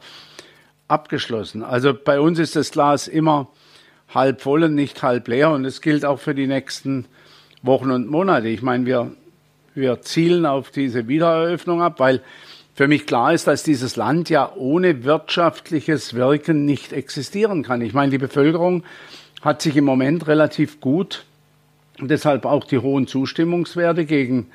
abgeschlossen. 0.87 1.63
Also 1.63 1.93
bei 1.93 2.19
uns 2.19 2.39
ist 2.39 2.55
das 2.55 2.71
Glas 2.71 3.07
immer 3.07 3.47
halb 4.13 4.41
voll 4.41 4.63
und 4.63 4.75
nicht 4.75 5.03
halb 5.03 5.27
leer 5.27 5.51
und 5.51 5.65
es 5.65 5.81
gilt 5.81 6.05
auch 6.05 6.19
für 6.19 6.33
die 6.33 6.47
nächsten 6.47 7.05
Wochen 7.61 7.91
und 7.91 8.09
Monate. 8.09 8.47
Ich 8.47 8.61
meine, 8.61 8.85
wir, 8.85 9.11
wir 9.75 10.01
zielen 10.01 10.45
auf 10.45 10.71
diese 10.71 11.07
Wiedereröffnung 11.07 11.81
ab, 11.81 11.99
weil 11.99 12.21
für 12.73 12.87
mich 12.87 13.07
klar 13.07 13.33
ist, 13.33 13.47
dass 13.47 13.63
dieses 13.63 13.95
Land 13.95 14.29
ja 14.29 14.53
ohne 14.55 15.03
wirtschaftliches 15.03 16.13
Wirken 16.13 16.65
nicht 16.65 16.93
existieren 16.93 17.63
kann. 17.63 17.81
Ich 17.81 17.93
meine, 17.93 18.11
die 18.11 18.17
Bevölkerung 18.19 18.83
hat 19.41 19.61
sich 19.61 19.75
im 19.75 19.85
Moment 19.85 20.27
relativ 20.27 20.79
gut 20.79 21.25
und 21.99 22.11
deshalb 22.11 22.45
auch 22.45 22.65
die 22.65 22.77
hohen 22.77 23.07
Zustimmungswerte 23.07 24.05
gegen 24.05 24.47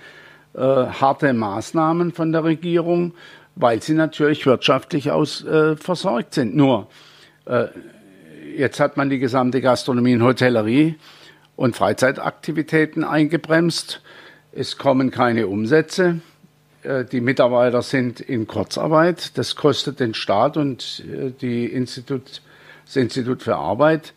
äh, 0.54 0.60
harte 0.60 1.32
Maßnahmen 1.32 2.12
von 2.12 2.30
der 2.32 2.44
Regierung 2.44 3.12
weil 3.54 3.82
sie 3.82 3.94
natürlich 3.94 4.46
wirtschaftlich 4.46 5.10
aus 5.10 5.44
äh, 5.44 5.76
versorgt 5.76 6.34
sind. 6.34 6.54
Nur 6.54 6.88
äh, 7.46 7.66
jetzt 8.56 8.80
hat 8.80 8.96
man 8.96 9.10
die 9.10 9.18
gesamte 9.18 9.60
Gastronomie 9.60 10.14
und 10.14 10.22
Hotellerie 10.22 10.96
und 11.56 11.76
Freizeitaktivitäten 11.76 13.04
eingebremst. 13.04 14.02
Es 14.52 14.78
kommen 14.78 15.10
keine 15.10 15.46
Umsätze. 15.46 16.20
Äh, 16.82 17.04
die 17.04 17.20
Mitarbeiter 17.20 17.82
sind 17.82 18.20
in 18.20 18.46
Kurzarbeit. 18.46 19.36
Das 19.38 19.56
kostet 19.56 20.00
den 20.00 20.14
Staat 20.14 20.56
und 20.56 21.04
äh, 21.06 21.30
die 21.30 21.66
Institut, 21.66 22.42
das 22.84 22.96
Institut 22.96 23.42
für 23.42 23.56
Arbeit 23.56 24.14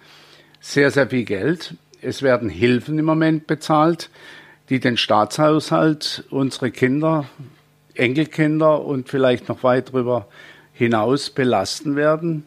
sehr, 0.60 0.90
sehr 0.92 1.08
viel 1.10 1.26
Geld. 1.26 1.76
Es 2.02 2.22
werden 2.22 2.50
Hilfen 2.50 2.98
im 2.98 3.06
Moment 3.06 3.48
bezahlt, 3.48 4.10
die 4.70 4.80
den 4.80 4.98
Staatshaushalt, 4.98 6.26
unsere 6.32 6.72
Kinder, 6.72 7.26
Enkelkinder 7.96 8.84
und 8.84 9.10
vielleicht 9.10 9.50
noch 9.50 9.64
weit 9.64 9.90
darüber 9.90 10.28
hinaus 10.74 11.30
belasten 11.30 11.96
werden. 11.96 12.46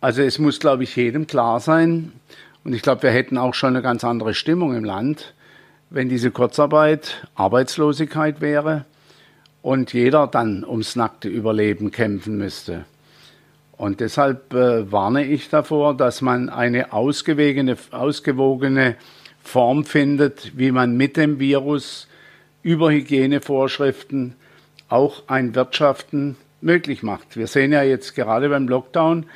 Also 0.00 0.22
es 0.22 0.38
muss, 0.38 0.58
glaube 0.58 0.82
ich, 0.82 0.96
jedem 0.96 1.26
klar 1.26 1.60
sein. 1.60 2.12
Und 2.64 2.74
ich 2.74 2.82
glaube, 2.82 3.04
wir 3.04 3.10
hätten 3.10 3.38
auch 3.38 3.54
schon 3.54 3.70
eine 3.70 3.82
ganz 3.82 4.04
andere 4.04 4.34
Stimmung 4.34 4.74
im 4.74 4.84
Land, 4.84 5.34
wenn 5.90 6.08
diese 6.08 6.30
Kurzarbeit 6.30 7.26
Arbeitslosigkeit 7.34 8.40
wäre 8.40 8.84
und 9.62 9.92
jeder 9.92 10.26
dann 10.26 10.64
ums 10.64 10.96
nackte 10.96 11.28
Überleben 11.28 11.90
kämpfen 11.90 12.36
müsste. 12.36 12.84
Und 13.76 14.00
deshalb 14.00 14.54
äh, 14.54 14.90
warne 14.92 15.24
ich 15.24 15.48
davor, 15.48 15.96
dass 15.96 16.20
man 16.20 16.48
eine 16.48 16.92
ausgewogene, 16.92 17.76
ausgewogene 17.90 18.96
Form 19.42 19.84
findet, 19.84 20.56
wie 20.56 20.70
man 20.70 20.96
mit 20.96 21.16
dem 21.16 21.40
Virus 21.40 22.06
über 22.62 22.92
Hygienevorschriften 22.92 24.36
auch 24.92 25.22
ein 25.26 25.54
Wirtschaften 25.54 26.36
möglich 26.60 27.02
macht. 27.02 27.36
Wir 27.36 27.46
sehen 27.46 27.72
ja 27.72 27.82
jetzt 27.82 28.14
gerade 28.14 28.48
beim 28.48 28.68
Lockdown, 28.68 29.26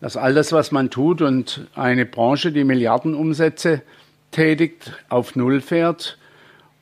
dass 0.00 0.16
alles, 0.16 0.52
was 0.52 0.70
man 0.70 0.90
tut 0.90 1.22
und 1.22 1.66
eine 1.74 2.06
Branche, 2.06 2.52
die 2.52 2.64
Milliardenumsätze 2.64 3.82
tätigt, 4.30 4.92
auf 5.08 5.34
Null 5.34 5.60
fährt 5.60 6.18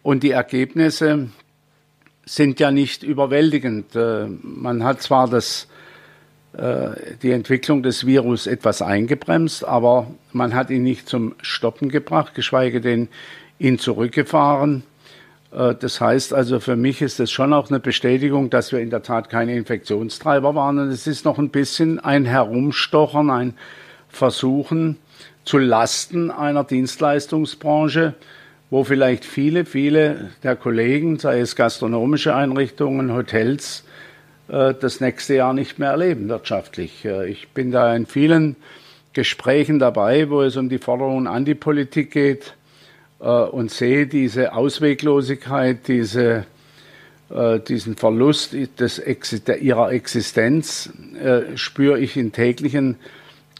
und 0.03 0.23
die 0.23 0.33
Ergebnisse 0.33 1.31
sind 2.27 2.59
ja 2.59 2.71
nicht 2.73 3.05
überwältigend. 3.05 3.95
Äh, 3.95 4.27
man 4.43 4.83
hat 4.83 5.01
zwar 5.01 5.29
das, 5.29 5.69
äh, 6.53 7.17
die 7.23 7.31
Entwicklung 7.31 7.85
des 7.85 8.07
Virus 8.07 8.49
etwas 8.49 8.83
eingebremst, 8.83 9.65
aber 9.65 10.09
man 10.33 10.55
hat 10.55 10.71
ihn 10.71 10.83
nicht 10.83 11.09
zum 11.09 11.37
Stoppen 11.41 11.89
gebracht, 11.89 12.35
geschweige 12.35 12.81
denn 12.81 13.09
ihn 13.61 13.79
zurückgefahren. 13.79 14.83
Äh, 15.53 15.75
das 15.79 16.01
heißt 16.01 16.33
also, 16.35 16.61
für 16.61 16.77
mich 16.77 17.03
ist 17.03 17.21
es 17.21 17.31
schon 17.31 17.53
auch 17.53 17.71
eine 17.71 17.81
Bestätigung, 17.81 18.51
dass 18.51 18.73
wir 18.73 18.81
in 18.81 18.91
der 18.91 19.03
Tat 19.03 19.31
keine 19.31 19.57
Infektionstreiber 19.57 20.55
waren. 20.55 20.79
Und 20.79 20.89
es 20.89 21.07
ist 21.07 21.25
noch 21.25 21.39
ein 21.39 21.51
bisschen 21.51 21.99
ein 21.99 22.25
Herumstochern, 22.25 23.31
ein 23.31 23.55
Versuchen 24.09 24.97
zu 25.45 25.59
Lasten 25.59 26.31
einer 26.31 26.65
Dienstleistungsbranche, 26.65 28.15
wo 28.71 28.83
vielleicht 28.83 29.25
viele, 29.25 29.65
viele 29.65 30.31
der 30.43 30.57
Kollegen, 30.57 31.19
sei 31.19 31.41
es 31.41 31.55
gastronomische 31.55 32.35
Einrichtungen, 32.35 33.13
Hotels, 33.13 33.85
äh, 34.49 34.75
das 34.75 35.01
nächste 35.01 35.35
Jahr 35.35 35.55
nicht 35.55 35.79
mehr 35.79 35.91
erleben 35.91 36.29
wirtschaftlich. 36.29 37.05
Äh, 37.05 37.31
ich 37.31 37.49
bin 37.49 37.71
da 37.71 37.95
in 37.95 38.07
vielen 38.07 38.57
Gesprächen 39.13 39.79
dabei, 39.79 40.29
wo 40.31 40.43
es 40.43 40.57
um 40.57 40.69
die 40.69 40.79
Forderungen 40.79 41.29
an 41.29 41.45
die 41.45 41.55
Politik 41.55 42.11
geht, 42.11 42.56
äh, 43.21 43.25
und 43.25 43.71
sehe 43.71 44.07
diese 44.07 44.55
Ausweglosigkeit, 44.55 45.89
diese, 45.89 46.47
äh, 47.31 47.61
diesen 47.61 47.97
Verlust 47.97 48.55
des, 48.79 49.03
der, 49.47 49.61
ihrer 49.61 49.93
Existenz, 49.93 50.91
äh, 51.23 51.57
spüre 51.57 51.99
ich 51.99 52.17
in 52.17 52.33
täglichen 52.33 52.97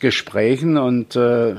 Gesprächen 0.01 0.77
und 0.77 1.17
äh, 1.17 1.57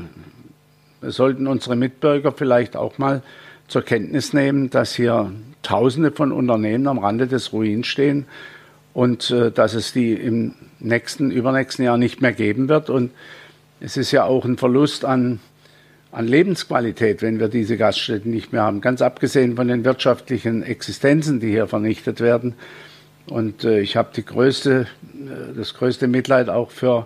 sollten 1.02 1.48
unsere 1.48 1.76
Mitbürger 1.76 2.32
vielleicht 2.32 2.76
auch 2.76 2.98
mal 2.98 3.22
zur 3.68 3.82
Kenntnis 3.82 4.34
nehmen, 4.34 4.70
dass 4.70 4.96
hier 4.96 5.32
Tausende 5.64 6.12
von 6.12 6.32
Unternehmen 6.32 6.88
am 6.88 7.00
Rande 7.00 7.28
des 7.28 7.52
Ruins 7.52 7.88
stehen 7.88 8.26
und 8.94 9.32
äh, 9.32 9.52
dass 9.52 9.74
es 9.74 9.92
die 9.92 10.14
im 10.14 10.54
nächsten, 10.80 11.30
übernächsten 11.30 11.84
Jahr 11.84 11.98
nicht 11.98 12.22
mehr 12.22 12.32
geben 12.32 12.70
wird. 12.70 12.90
Und 12.90 13.12
es 13.80 13.98
ist 13.98 14.12
ja 14.12 14.24
auch 14.24 14.46
ein 14.46 14.58
Verlust 14.58 15.04
an 15.04 15.40
an 16.18 16.28
Lebensqualität, 16.28 17.22
wenn 17.22 17.40
wir 17.40 17.48
diese 17.48 17.78
Gaststätten 17.78 18.32
nicht 18.32 18.52
mehr 18.52 18.64
haben. 18.64 18.82
Ganz 18.82 19.04
abgesehen 19.04 19.56
von 19.56 19.68
den 19.68 19.86
wirtschaftlichen 19.86 20.64
Existenzen, 20.64 21.40
die 21.40 21.52
hier 21.52 21.68
vernichtet 21.68 22.22
werden. 22.22 22.56
Und 23.28 23.64
äh, 23.64 23.82
ich 23.82 23.96
habe 23.96 24.20
größte, 24.20 24.88
äh, 25.14 25.56
das 25.56 25.76
größte 25.76 26.08
Mitleid 26.08 26.50
auch 26.50 26.72
für 26.72 27.06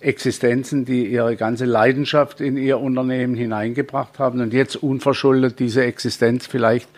Existenzen, 0.00 0.84
die 0.84 1.06
ihre 1.06 1.34
ganze 1.34 1.64
Leidenschaft 1.64 2.40
in 2.40 2.56
ihr 2.56 2.78
Unternehmen 2.78 3.34
hineingebracht 3.34 4.20
haben 4.20 4.40
und 4.40 4.52
jetzt 4.52 4.76
unverschuldet 4.76 5.58
diese 5.58 5.82
Existenz 5.82 6.46
vielleicht 6.46 6.88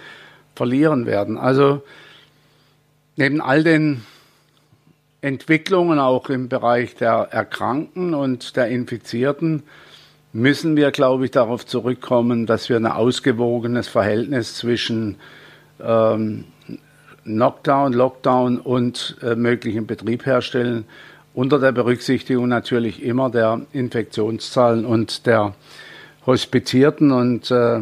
verlieren 0.55 1.07
werden. 1.07 1.39
Also 1.39 1.83
neben 3.17 3.41
all 3.41 3.65
den 3.65 4.03
Entwicklungen 5.23 5.99
auch 5.99 6.29
im 6.29 6.51
Bereich 6.51 6.95
der 6.95 7.29
Erkrankten 7.31 8.13
und 8.13 8.55
der 8.55 8.69
Infizierten 8.69 9.63
müssen 10.35 10.77
wir, 10.77 10.91
glaube 10.91 11.25
ich, 11.25 11.31
darauf 11.31 11.65
zurückkommen, 11.65 12.45
dass 12.45 12.69
wir 12.69 12.77
ein 12.77 12.87
ausgewogenes 12.87 13.87
Verhältnis 13.87 14.57
zwischen 14.57 15.17
ähm, 15.81 16.45
Knockdown, 17.23 17.93
Lockdown 17.93 18.59
und 18.59 19.17
äh, 19.23 19.37
möglichen 19.37 19.87
Betrieb 19.87 20.27
herstellen, 20.27 20.85
unter 21.35 21.61
der 21.61 21.71
Berücksichtigung 21.71 22.49
natürlich 22.49 23.03
immer 23.03 23.31
der 23.31 23.61
Infektionszahlen 23.73 24.85
und 24.85 25.25
der 25.27 25.55
Hospitierten 26.27 27.13
und 27.13 27.51
äh, 27.53 27.81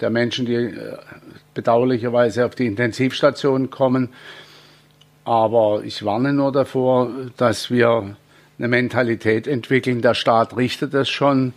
der 0.00 0.10
Menschen, 0.10 0.44
die 0.44 0.54
äh, 0.54 0.98
bedauerlicherweise 1.54 2.44
auf 2.44 2.54
die 2.54 2.66
Intensivstation 2.66 3.70
kommen. 3.70 4.10
Aber 5.24 5.82
ich 5.82 6.04
warne 6.04 6.34
nur 6.34 6.52
davor, 6.52 7.10
dass 7.38 7.70
wir 7.70 8.16
eine 8.58 8.68
Mentalität 8.68 9.46
entwickeln. 9.46 10.02
Der 10.02 10.14
Staat 10.14 10.58
richtet 10.58 10.92
das 10.92 11.08
schon. 11.08 11.54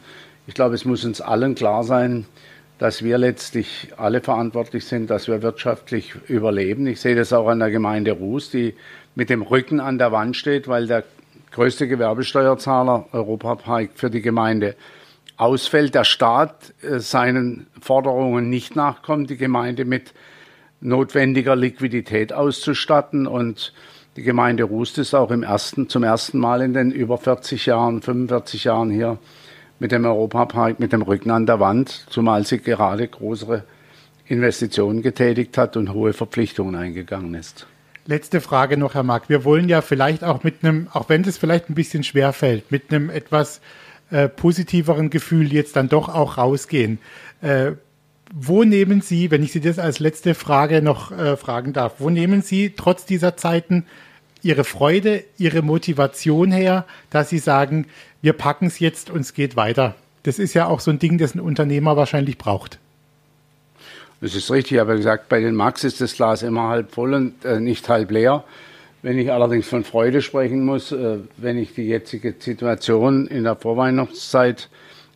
Ich 0.50 0.56
glaube, 0.56 0.74
es 0.74 0.84
muss 0.84 1.06
uns 1.06 1.22
allen 1.22 1.54
klar 1.54 1.84
sein, 1.84 2.26
dass 2.80 3.04
wir 3.04 3.20
letztlich 3.20 3.90
alle 3.98 4.20
verantwortlich 4.20 4.84
sind, 4.84 5.12
dass 5.12 5.28
wir 5.28 5.44
wirtschaftlich 5.44 6.16
überleben. 6.28 6.88
Ich 6.88 7.02
sehe 7.02 7.16
das 7.16 7.34
auch 7.34 7.50
an 7.50 7.60
der 7.60 7.70
Gemeinde 7.70 8.14
Ruß, 8.14 8.50
die 8.50 8.74
mit 9.14 9.30
dem 9.30 9.44
Rücken 9.44 9.80
an 9.80 10.00
der 10.00 10.12
Wand 10.12 10.36
steht, 10.36 10.68
weil 10.68 10.88
der 10.88 11.04
größte 11.52 11.88
Gewerbesteuerzahler 11.88 13.06
Europapark 13.12 13.92
für 13.94 14.10
die 14.10 14.24
Gemeinde 14.24 14.76
ausfällt, 15.38 15.94
der 15.94 16.04
Staat 16.04 16.74
äh, 16.82 16.98
seinen 16.98 17.68
Forderungen 17.80 18.50
nicht 18.50 18.76
nachkommt, 18.76 19.30
die 19.30 19.38
Gemeinde 19.38 19.86
mit 19.86 20.16
notwendiger 20.82 21.56
Liquidität 21.56 22.34
auszustatten 22.34 23.28
und 23.28 23.72
die 24.16 24.24
Gemeinde 24.24 24.64
Rust 24.64 24.98
ist 24.98 25.14
auch 25.14 25.30
im 25.30 25.44
ersten, 25.44 25.90
zum 25.90 26.02
ersten 26.02 26.40
Mal 26.40 26.64
in 26.64 26.74
den 26.74 26.90
über 26.90 27.20
40 27.20 27.68
Jahren, 27.68 28.02
45 28.02 28.64
Jahren 28.64 28.90
hier 28.90 29.20
mit 29.80 29.92
dem 29.92 30.06
Europapark 30.06 30.80
mit 30.80 30.94
dem 30.94 31.02
Rücken 31.02 31.32
an 31.32 31.46
der 31.46 31.60
Wand, 31.60 32.06
zumal 32.10 32.46
sie 32.46 32.60
gerade 32.60 33.08
größere 33.08 33.64
Investitionen 34.28 35.02
getätigt 35.02 35.58
hat 35.58 35.76
und 35.76 35.94
hohe 35.94 36.14
Verpflichtungen 36.14 36.76
eingegangen 36.76 37.34
ist. 37.34 37.66
Letzte 38.06 38.42
Frage 38.42 38.78
noch, 38.78 38.94
Herr 38.94 39.04
Mark. 39.04 39.30
Wir 39.30 39.44
wollen 39.44 39.70
ja 39.70 39.82
vielleicht 39.82 40.24
auch 40.24 40.44
mit 40.44 40.64
einem, 40.64 40.88
auch 40.94 41.10
wenn 41.10 41.24
es 41.24 41.38
vielleicht 41.38 41.70
ein 41.70 41.76
bisschen 41.76 42.04
schwer 42.04 42.34
fällt, 42.34 42.72
mit 42.72 42.92
einem 42.92 43.10
etwas 43.10 43.62
äh, 44.12 44.28
positiveren 44.28 45.10
Gefühl 45.10 45.54
jetzt 45.54 45.76
dann 45.76 45.90
doch 45.90 46.10
auch 46.10 46.38
rausgehen. 46.38 47.00
Äh, 47.42 47.74
wo 48.34 48.64
nehmen 48.64 49.02
Sie, 49.02 49.32
wenn 49.32 49.44
ich 49.44 49.52
Sie 49.52 49.60
das 49.60 49.80
als 49.80 50.00
letzte 50.00 50.36
Frage 50.36 50.82
noch 50.82 51.12
äh, 51.12 51.36
fragen 51.38 51.74
darf, 51.74 51.96
wo 52.00 52.10
nehmen 52.10 52.42
Sie 52.42 52.74
trotz 52.76 53.06
dieser 53.06 53.38
Zeiten 53.38 53.86
Ihre 54.42 54.64
Freude, 54.64 55.24
Ihre 55.38 55.62
Motivation 55.62 56.52
her, 56.52 56.86
dass 57.10 57.30
Sie 57.30 57.40
sagen, 57.40 57.88
wir 58.22 58.34
packen 58.34 58.68
es 58.68 58.80
jetzt 58.80 59.10
und 59.10 59.22
es 59.22 59.34
geht 59.34 59.56
weiter? 59.56 59.96
Das 60.24 60.40
ist 60.40 60.54
ja 60.54 60.68
auch 60.68 60.80
so 60.80 60.92
ein 60.92 61.00
Ding, 61.00 61.18
das 61.18 61.36
ein 61.36 61.40
Unternehmer 61.40 61.96
wahrscheinlich 61.96 62.38
braucht. 62.38 62.80
Das 64.22 64.36
ist 64.36 64.52
richtig, 64.52 64.74
ich 64.74 64.80
habe 64.80 64.98
gesagt, 64.98 65.30
bei 65.30 65.40
den 65.40 65.56
Max 65.56 65.86
ist 65.86 66.02
das 66.02 66.14
Glas 66.14 66.44
immer 66.44 66.68
halb 66.68 66.92
voll 66.92 67.14
und 67.14 67.46
äh, 67.46 67.62
nicht 67.62 67.88
halb 67.88 68.12
leer. 68.12 68.44
Wenn 69.02 69.18
ich 69.18 69.32
allerdings 69.32 69.66
von 69.68 69.86
Freude 69.86 70.22
sprechen 70.22 70.66
muss, 70.66 70.92
äh, 70.92 71.20
wenn 71.38 71.58
ich 71.58 71.74
die 71.74 71.88
jetzige 71.88 72.36
Situation 72.38 73.28
in 73.28 73.46
der 73.46 73.56
Vorweihnachtszeit 73.56 74.68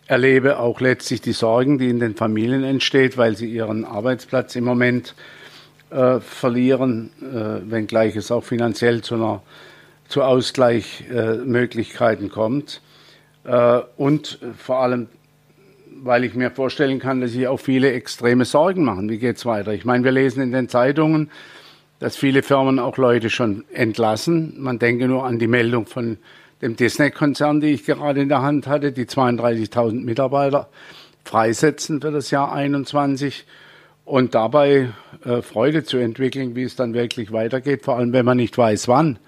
erlebe, 0.08 0.58
auch 0.58 0.80
letztlich 0.80 1.20
die 1.20 1.34
Sorgen, 1.34 1.80
die 1.80 1.90
in 1.90 2.00
den 2.00 2.16
Familien 2.16 2.64
entsteht, 2.64 3.18
weil 3.18 3.36
sie 3.36 3.48
ihren 3.48 3.84
Arbeitsplatz 3.84 4.56
im 4.56 4.64
Moment 4.64 5.16
äh, 5.90 6.22
verlieren, 6.22 7.10
äh, 7.22 7.60
wenngleich 7.70 8.16
es 8.16 8.32
auch 8.32 8.46
finanziell 8.46 9.02
zu 9.02 9.16
einer 9.16 9.42
zu 10.08 10.22
Ausgleichmöglichkeiten 10.22 12.30
kommt. 12.30 12.80
Äh, 13.44 13.82
und 13.98 14.40
vor 14.58 14.78
allem, 14.78 15.08
weil 16.02 16.24
ich 16.24 16.34
mir 16.34 16.52
vorstellen 16.52 17.00
kann, 17.00 17.22
dass 17.22 17.32
sich 17.32 17.48
auch 17.48 17.60
viele 17.60 17.92
extreme 17.92 18.46
Sorgen 18.46 18.84
machen. 18.84 19.10
Wie 19.10 19.18
geht 19.18 19.38
es 19.38 19.46
weiter? 19.46 19.74
Ich 19.74 19.86
meine, 19.86 20.04
wir 20.04 20.12
lesen 20.12 20.42
in 20.42 20.52
den 20.52 20.70
Zeitungen, 20.70 21.30
dass 22.00 22.18
viele 22.18 22.44
Firmen 22.44 22.80
auch 22.80 22.98
Leute 22.98 23.30
schon 23.30 23.64
entlassen. 23.72 24.56
Man 24.58 24.80
denke 24.80 25.08
nur 25.08 25.26
an 25.26 25.40
die 25.40 25.48
Meldung 25.48 25.86
von 25.86 26.18
dem 26.62 26.76
Disney-Konzern, 26.76 27.62
die 27.62 27.72
ich 27.72 27.86
gerade 27.86 28.22
in 28.22 28.30
der 28.30 28.42
Hand 28.42 28.68
hatte, 28.68 28.92
die 28.92 29.06
32.000 29.06 30.04
Mitarbeiter 30.04 30.70
freisetzen 31.24 32.02
für 32.02 32.12
das 32.12 32.32
Jahr 32.32 32.54
21 32.54 33.46
und 34.06 34.36
dabei 34.36 34.90
äh, 35.24 35.42
Freude 35.42 35.84
zu 35.84 35.98
entwickeln, 35.98 36.56
wie 36.56 36.64
es 36.64 36.76
dann 36.76 36.94
wirklich 36.94 37.32
weitergeht, 37.32 37.84
vor 37.84 37.98
allem 37.98 38.12
wenn 38.14 38.26
man 38.26 38.38
nicht 38.38 38.58
weiß, 38.58 38.88
wann. 38.88 39.20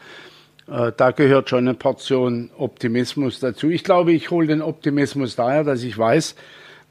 Äh, 0.67 0.91
da 0.95 1.11
gehört 1.11 1.49
schon 1.49 1.67
eine 1.67 1.73
Portion 1.73 2.49
Optimismus 2.57 3.39
dazu. 3.39 3.69
Ich 3.69 3.83
glaube, 3.83 4.13
ich 4.13 4.31
hole 4.31 4.47
den 4.47 4.61
Optimismus 4.61 5.35
daher, 5.35 5.63
dass 5.63 5.83
ich 5.83 5.97
weiß, 5.97 6.35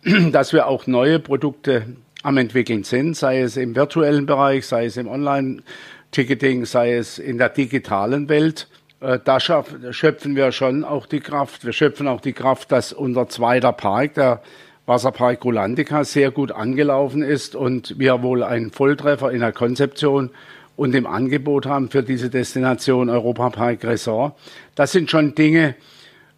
dass 0.32 0.52
wir 0.52 0.66
auch 0.66 0.86
neue 0.86 1.18
Produkte 1.18 1.86
am 2.22 2.36
entwickeln 2.38 2.84
sind, 2.84 3.16
sei 3.16 3.40
es 3.40 3.56
im 3.56 3.76
virtuellen 3.76 4.26
Bereich, 4.26 4.66
sei 4.66 4.86
es 4.86 4.96
im 4.96 5.08
Online-Ticketing, 5.08 6.64
sei 6.64 6.94
es 6.94 7.18
in 7.18 7.38
der 7.38 7.50
digitalen 7.50 8.28
Welt. 8.28 8.68
Äh, 9.00 9.18
da 9.22 9.40
schöpfen 9.40 10.36
wir 10.36 10.52
schon 10.52 10.84
auch 10.84 11.06
die 11.06 11.20
Kraft. 11.20 11.64
Wir 11.64 11.72
schöpfen 11.72 12.08
auch 12.08 12.20
die 12.20 12.32
Kraft, 12.32 12.72
dass 12.72 12.92
unser 12.92 13.28
zweiter 13.28 13.72
Park, 13.72 14.14
der 14.14 14.40
Wasserpark 14.86 15.44
Rolandica, 15.44 16.04
sehr 16.04 16.30
gut 16.30 16.52
angelaufen 16.52 17.22
ist 17.22 17.54
und 17.54 17.98
wir 17.98 18.22
wohl 18.22 18.42
einen 18.42 18.70
Volltreffer 18.70 19.32
in 19.32 19.40
der 19.40 19.52
Konzeption 19.52 20.30
und 20.76 20.94
im 20.94 21.06
Angebot 21.06 21.66
haben 21.66 21.88
für 21.88 22.02
diese 22.02 22.30
Destination 22.30 23.08
Europapark 23.08 23.84
Resort. 23.84 24.34
Das 24.74 24.92
sind 24.92 25.10
schon 25.10 25.34
Dinge, 25.34 25.76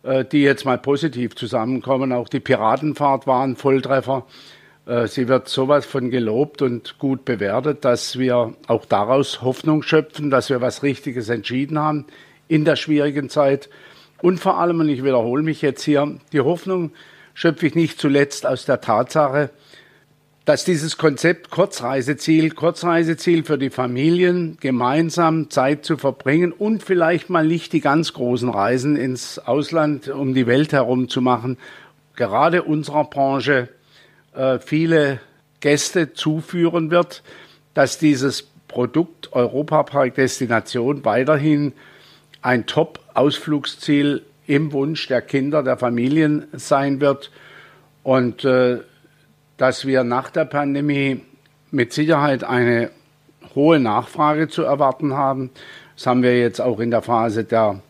äh, 0.03 0.25
die 0.25 0.43
jetzt 0.43 0.65
mal 0.65 0.79
positiv 0.79 1.35
zusammenkommen. 1.35 2.13
Auch 2.13 2.29
die 2.29 2.41
Piratenfahrt 2.41 3.27
war 3.27 3.45
ein 3.45 3.57
Volltreffer. 3.57 4.27
Äh, 4.87 5.07
sie 5.09 5.29
wird 5.29 5.49
sowas 5.49 5.87
von 5.87 6.11
gelobt 6.11 6.63
und 6.63 6.99
gut 6.99 7.25
bewertet, 7.25 7.85
dass 7.85 8.19
wir 8.19 8.55
auch 8.69 8.85
daraus 8.85 9.43
Hoffnung 9.43 9.83
schöpfen, 9.83 10.31
dass 10.31 10.51
wir 10.51 10.61
was 10.61 10.83
Richtiges 10.83 11.29
entschieden 11.29 11.79
haben 11.79 12.07
in 12.49 12.65
der 12.65 12.77
schwierigen 12.77 13.29
Zeit. 13.29 13.69
Und 14.23 14.39
vor 14.39 14.59
allem, 14.59 14.81
und 14.81 14.89
ich 14.89 15.03
wiederhole 15.03 15.43
mich 15.43 15.63
jetzt 15.63 15.83
hier, 15.83 16.19
die 16.33 16.41
Hoffnung 16.41 16.93
schöpfe 17.35 17.67
ich 17.67 17.75
nicht 17.75 18.01
zuletzt 18.01 18.47
aus 18.47 18.65
der 18.65 18.81
Tatsache, 18.81 19.51
dass 20.47 20.65
dieses 20.65 20.97
Konzept 20.97 21.51
Kurzreiseziel, 21.51 22.53
Kurzreiseziel 22.53 23.43
für 23.43 23.59
die 23.59 23.69
Familien, 23.69 24.57
gemeinsam 24.61 25.51
Zeit 25.51 25.85
zu 25.85 25.97
verbringen 25.97 26.53
und 26.53 26.85
vielleicht 26.85 27.31
mal 27.31 27.45
nicht 27.45 27.73
die 27.73 27.81
ganz 27.81 28.13
großen 28.13 28.49
Reisen 28.49 28.95
ins 28.95 29.41
Ausland 29.41 30.09
um 30.09 30.35
die 30.35 30.47
Welt 30.47 30.73
herum 30.73 31.09
zu 31.09 31.21
machen, 31.21 31.59
gerade 32.15 32.63
unserer 32.63 33.05
Branche 33.05 33.69
äh, 34.35 34.61
viele 34.61 35.21
Gäste 35.59 36.13
zuführen 36.13 36.93
wird, 36.93 37.25
dass 37.75 37.99
dieses 37.99 38.47
Produkt 38.69 39.33
Europapark 39.33 40.15
Destination 40.15 41.05
weiterhin 41.05 41.73
ein 42.41 42.67
Top-Ausflugsziel 42.67 44.23
im 44.47 44.73
Wunsch 44.73 45.09
der 45.09 45.23
Kinder, 45.23 45.65
der 45.65 45.77
Familien 45.77 46.47
sein 46.53 47.01
wird. 47.01 47.33
Und 48.05 48.45
äh, 48.45 48.79
dass 49.57 49.87
wir 49.87 50.05
nach 50.05 50.31
der 50.31 50.45
Pandemie 50.45 51.21
mit 51.71 51.93
Sicherheit 51.93 52.45
eine 52.45 52.91
hohe 53.55 53.81
Nachfrage 53.81 54.49
zu 54.49 54.63
erwarten 54.63 55.15
haben. 55.15 55.51
Das 55.97 56.07
haben 56.07 56.23
wir 56.23 56.39
jetzt 56.39 56.61
auch 56.61 56.79
in 56.81 56.91
der 56.91 57.03
Phase 57.03 57.45
der 57.45 57.81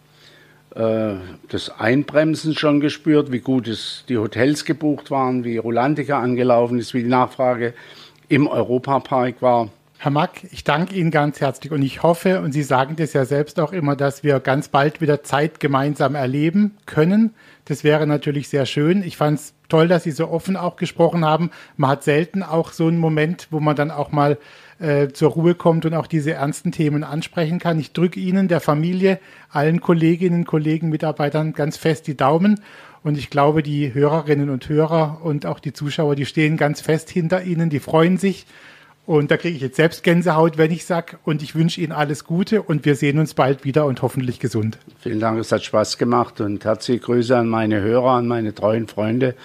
äh, 0.75 1.15
das 1.49 1.71
Einbremsen 1.81 2.55
schon 2.55 2.81
gespürt, 2.81 3.33
wie 3.33 3.41
gut 3.41 3.67
es 3.67 4.05
die 4.09 4.19
Hotels 4.19 4.65
gebucht 4.65 5.11
waren, 5.11 5.43
wie 5.43 5.57
Rolantica 5.57 6.21
angelaufen 6.21 6.79
ist, 6.79 6.93
wie 6.93 7.03
die 7.03 7.09
Nachfrage 7.09 7.73
im 8.29 8.47
Europapark 8.47 9.41
war. 9.41 9.71
Herr 9.99 10.11
Mack, 10.11 10.43
ich 10.51 10.63
danke 10.63 10.95
Ihnen 10.95 11.11
ganz 11.11 11.41
herzlich 11.41 11.73
und 11.73 11.81
ich 11.81 12.03
hoffe, 12.03 12.43
und 12.43 12.53
Sie 12.53 12.63
sagen 12.63 12.97
das 12.97 13.15
ja 13.15 13.25
selbst 13.25 13.59
auch 13.59 13.73
immer, 13.73 13.97
dass 13.97 14.23
wir 14.23 14.41
ganz 14.41 14.69
bald 14.69 15.01
wieder 15.01 15.23
Zeit 15.23 15.59
gemeinsam 15.59 16.15
erleben 16.15 16.77
können. 16.85 17.35
Das 17.65 17.83
wäre 17.83 18.07
natürlich 18.07 18.49
sehr 18.51 18.67
schön. 18.67 19.03
Ich 19.03 19.17
fand 19.17 19.39
es 19.39 19.55
toll, 19.71 19.89
dass 19.89 20.05
Sie 20.05 20.11
so 20.11 20.29
offen 20.29 20.57
auch 20.57 20.77
gesprochen 20.77 21.25
haben. 21.25 21.51
Man 21.79 21.91
hat 21.91 22.05
selten 22.05 22.43
auch 22.43 22.73
so 22.73 22.87
einen 22.89 22.99
Moment, 22.99 23.49
wo 23.51 23.59
man 23.59 23.75
dann 23.75 23.91
auch 23.91 24.13
mal 24.13 24.37
äh, 24.81 25.09
zur 25.09 25.31
Ruhe 25.31 25.55
kommt 25.55 25.87
und 25.87 25.95
auch 25.95 26.07
diese 26.07 26.35
ernsten 26.35 26.73
Themen 26.73 27.03
ansprechen 27.03 27.59
kann. 27.59 27.81
Ich 27.81 27.95
drücke 27.95 28.21
Ihnen, 28.21 28.49
der 28.49 28.61
Familie, 28.61 29.19
allen 29.49 29.81
Kolleginnen, 29.81 30.45
Kollegen, 30.45 30.91
Mitarbeitern 30.91 31.55
ganz 31.55 31.79
fest 31.79 32.07
die 32.07 32.19
Daumen. 32.19 32.61
Und 33.03 33.17
ich 33.17 33.31
glaube, 33.31 33.63
die 33.63 33.95
Hörerinnen 33.95 34.51
und 34.51 34.69
Hörer 34.69 35.21
und 35.23 35.47
auch 35.47 35.59
die 35.59 35.73
Zuschauer, 35.73 36.17
die 36.17 36.27
stehen 36.27 36.59
ganz 36.59 36.83
fest 36.83 37.09
hinter 37.09 37.45
Ihnen, 37.45 37.71
die 37.71 37.81
freuen 37.81 38.19
sich. 38.19 38.47
Und 39.07 39.31
da 39.31 39.37
kriege 39.37 39.55
ich 39.55 39.63
jetzt 39.63 39.77
selbst 39.77 40.03
Gänsehaut, 40.03 40.59
wenn 40.59 40.73
ich 40.73 40.85
sage, 40.85 41.19
und 41.25 41.41
ich 41.41 41.55
wünsche 41.55 41.81
Ihnen 41.81 41.93
alles 41.93 42.25
Gute 42.25 42.61
und 42.61 42.85
wir 42.85 42.97
sehen 42.97 43.21
uns 43.21 43.35
bald 43.35 43.65
wieder 43.65 43.87
und 43.87 44.03
hoffentlich 44.03 44.41
gesund. 44.41 44.79
Vielen 44.99 45.21
Dank, 45.21 45.39
es 45.39 45.53
hat 45.53 45.63
Spaß 45.63 45.97
gemacht 45.97 46.41
und 46.41 46.65
herzliche 46.65 47.01
Grüße 47.01 47.37
an 47.37 47.49
meine 47.49 47.81
Hörer, 47.81 48.11
an 48.11 48.27
meine 48.27 48.53
treuen 48.53 48.89
Freunde 48.89 49.37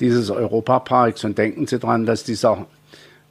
dieses 0.00 0.30
Europaparks. 0.30 1.24
Und 1.24 1.36
denken 1.36 1.66
Sie 1.66 1.78
daran, 1.78 2.06
dass 2.06 2.24
dieser 2.24 2.66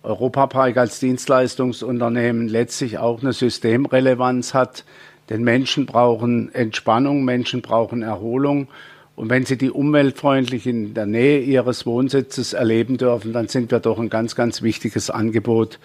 Europapark 0.03 0.77
als 0.77 0.99
Dienstleistungsunternehmen 0.99 2.47
letztlich 2.47 2.99
auch 2.99 3.23
eine 3.23 3.33
Systemrelevanz 3.33 4.53
hat. 4.53 4.85
Denn 5.29 5.43
Menschen 5.43 5.87
brauchen 5.87 6.53
Entspannung, 6.53 7.25
Menschen 7.25 7.63
brauchen 7.63 8.03
Erholung. 8.03 8.67
Und 9.15 9.29
wenn 9.29 9.45
sie 9.45 9.57
die 9.57 9.71
umweltfreundlich 9.71 10.67
in 10.67 10.93
der 10.93 11.05
Nähe 11.05 11.39
ihres 11.39 11.85
Wohnsitzes 11.85 12.53
erleben 12.53 12.97
dürfen, 12.97 13.31
dann 13.31 13.47
sind 13.47 13.71
wir 13.71 13.79
doch 13.79 13.97
ein 13.97 14.09
ganz, 14.09 14.35
ganz 14.35 14.61
wichtiges 14.61 15.09
Angebot 15.09 15.79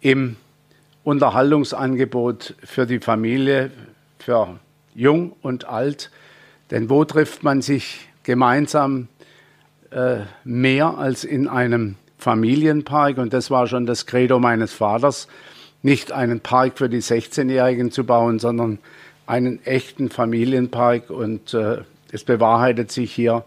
im 0.00 0.36
Unterhaltungsangebot 1.02 2.54
für 2.62 2.86
die 2.86 2.98
Familie, 2.98 3.70
für 4.18 4.58
jung 4.94 5.32
und 5.40 5.66
alt. 5.66 6.10
Denn 6.70 6.90
wo 6.90 7.04
trifft 7.04 7.42
man 7.42 7.62
sich 7.62 8.08
gemeinsam 8.22 9.08
äh, 9.90 10.18
mehr 10.44 10.98
als 10.98 11.24
in 11.24 11.48
einem 11.48 11.96
Familienpark? 12.18 13.16
Und 13.16 13.32
das 13.32 13.50
war 13.50 13.66
schon 13.66 13.86
das 13.86 14.04
Credo 14.04 14.38
meines 14.38 14.74
Vaters, 14.74 15.28
nicht 15.82 16.12
einen 16.12 16.40
Park 16.40 16.76
für 16.76 16.90
die 16.90 17.00
16-Jährigen 17.00 17.90
zu 17.90 18.04
bauen, 18.04 18.38
sondern 18.38 18.78
einen 19.26 19.64
echten 19.64 20.10
Familienpark 20.10 21.08
und 21.08 21.54
äh, 21.54 21.78
es 22.12 22.24
bewahrheitet 22.24 22.90
sich 22.90 23.12
hier 23.12 23.44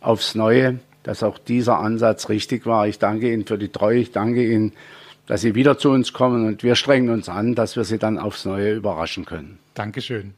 aufs 0.00 0.34
Neue, 0.34 0.78
dass 1.02 1.22
auch 1.22 1.38
dieser 1.38 1.78
Ansatz 1.78 2.28
richtig 2.28 2.66
war. 2.66 2.86
Ich 2.86 2.98
danke 2.98 3.32
Ihnen 3.32 3.46
für 3.46 3.58
die 3.58 3.68
Treue, 3.68 3.98
ich 3.98 4.12
danke 4.12 4.44
Ihnen, 4.44 4.72
dass 5.26 5.40
Sie 5.40 5.54
wieder 5.54 5.78
zu 5.78 5.90
uns 5.90 6.12
kommen 6.12 6.46
und 6.46 6.62
wir 6.62 6.74
strengen 6.74 7.10
uns 7.10 7.28
an, 7.28 7.54
dass 7.54 7.76
wir 7.76 7.84
Sie 7.84 7.98
dann 7.98 8.18
aufs 8.18 8.44
Neue 8.44 8.74
überraschen 8.74 9.24
können. 9.24 9.58
Dankeschön. 9.74 10.34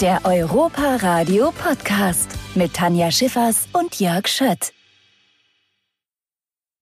Der 0.00 0.20
Europa 0.24 0.96
Radio 0.96 1.52
Podcast 1.52 2.30
mit 2.54 2.72
Tanja 2.72 3.10
Schiffers 3.10 3.68
und 3.74 4.00
Jörg 4.00 4.26
Schött. 4.28 4.72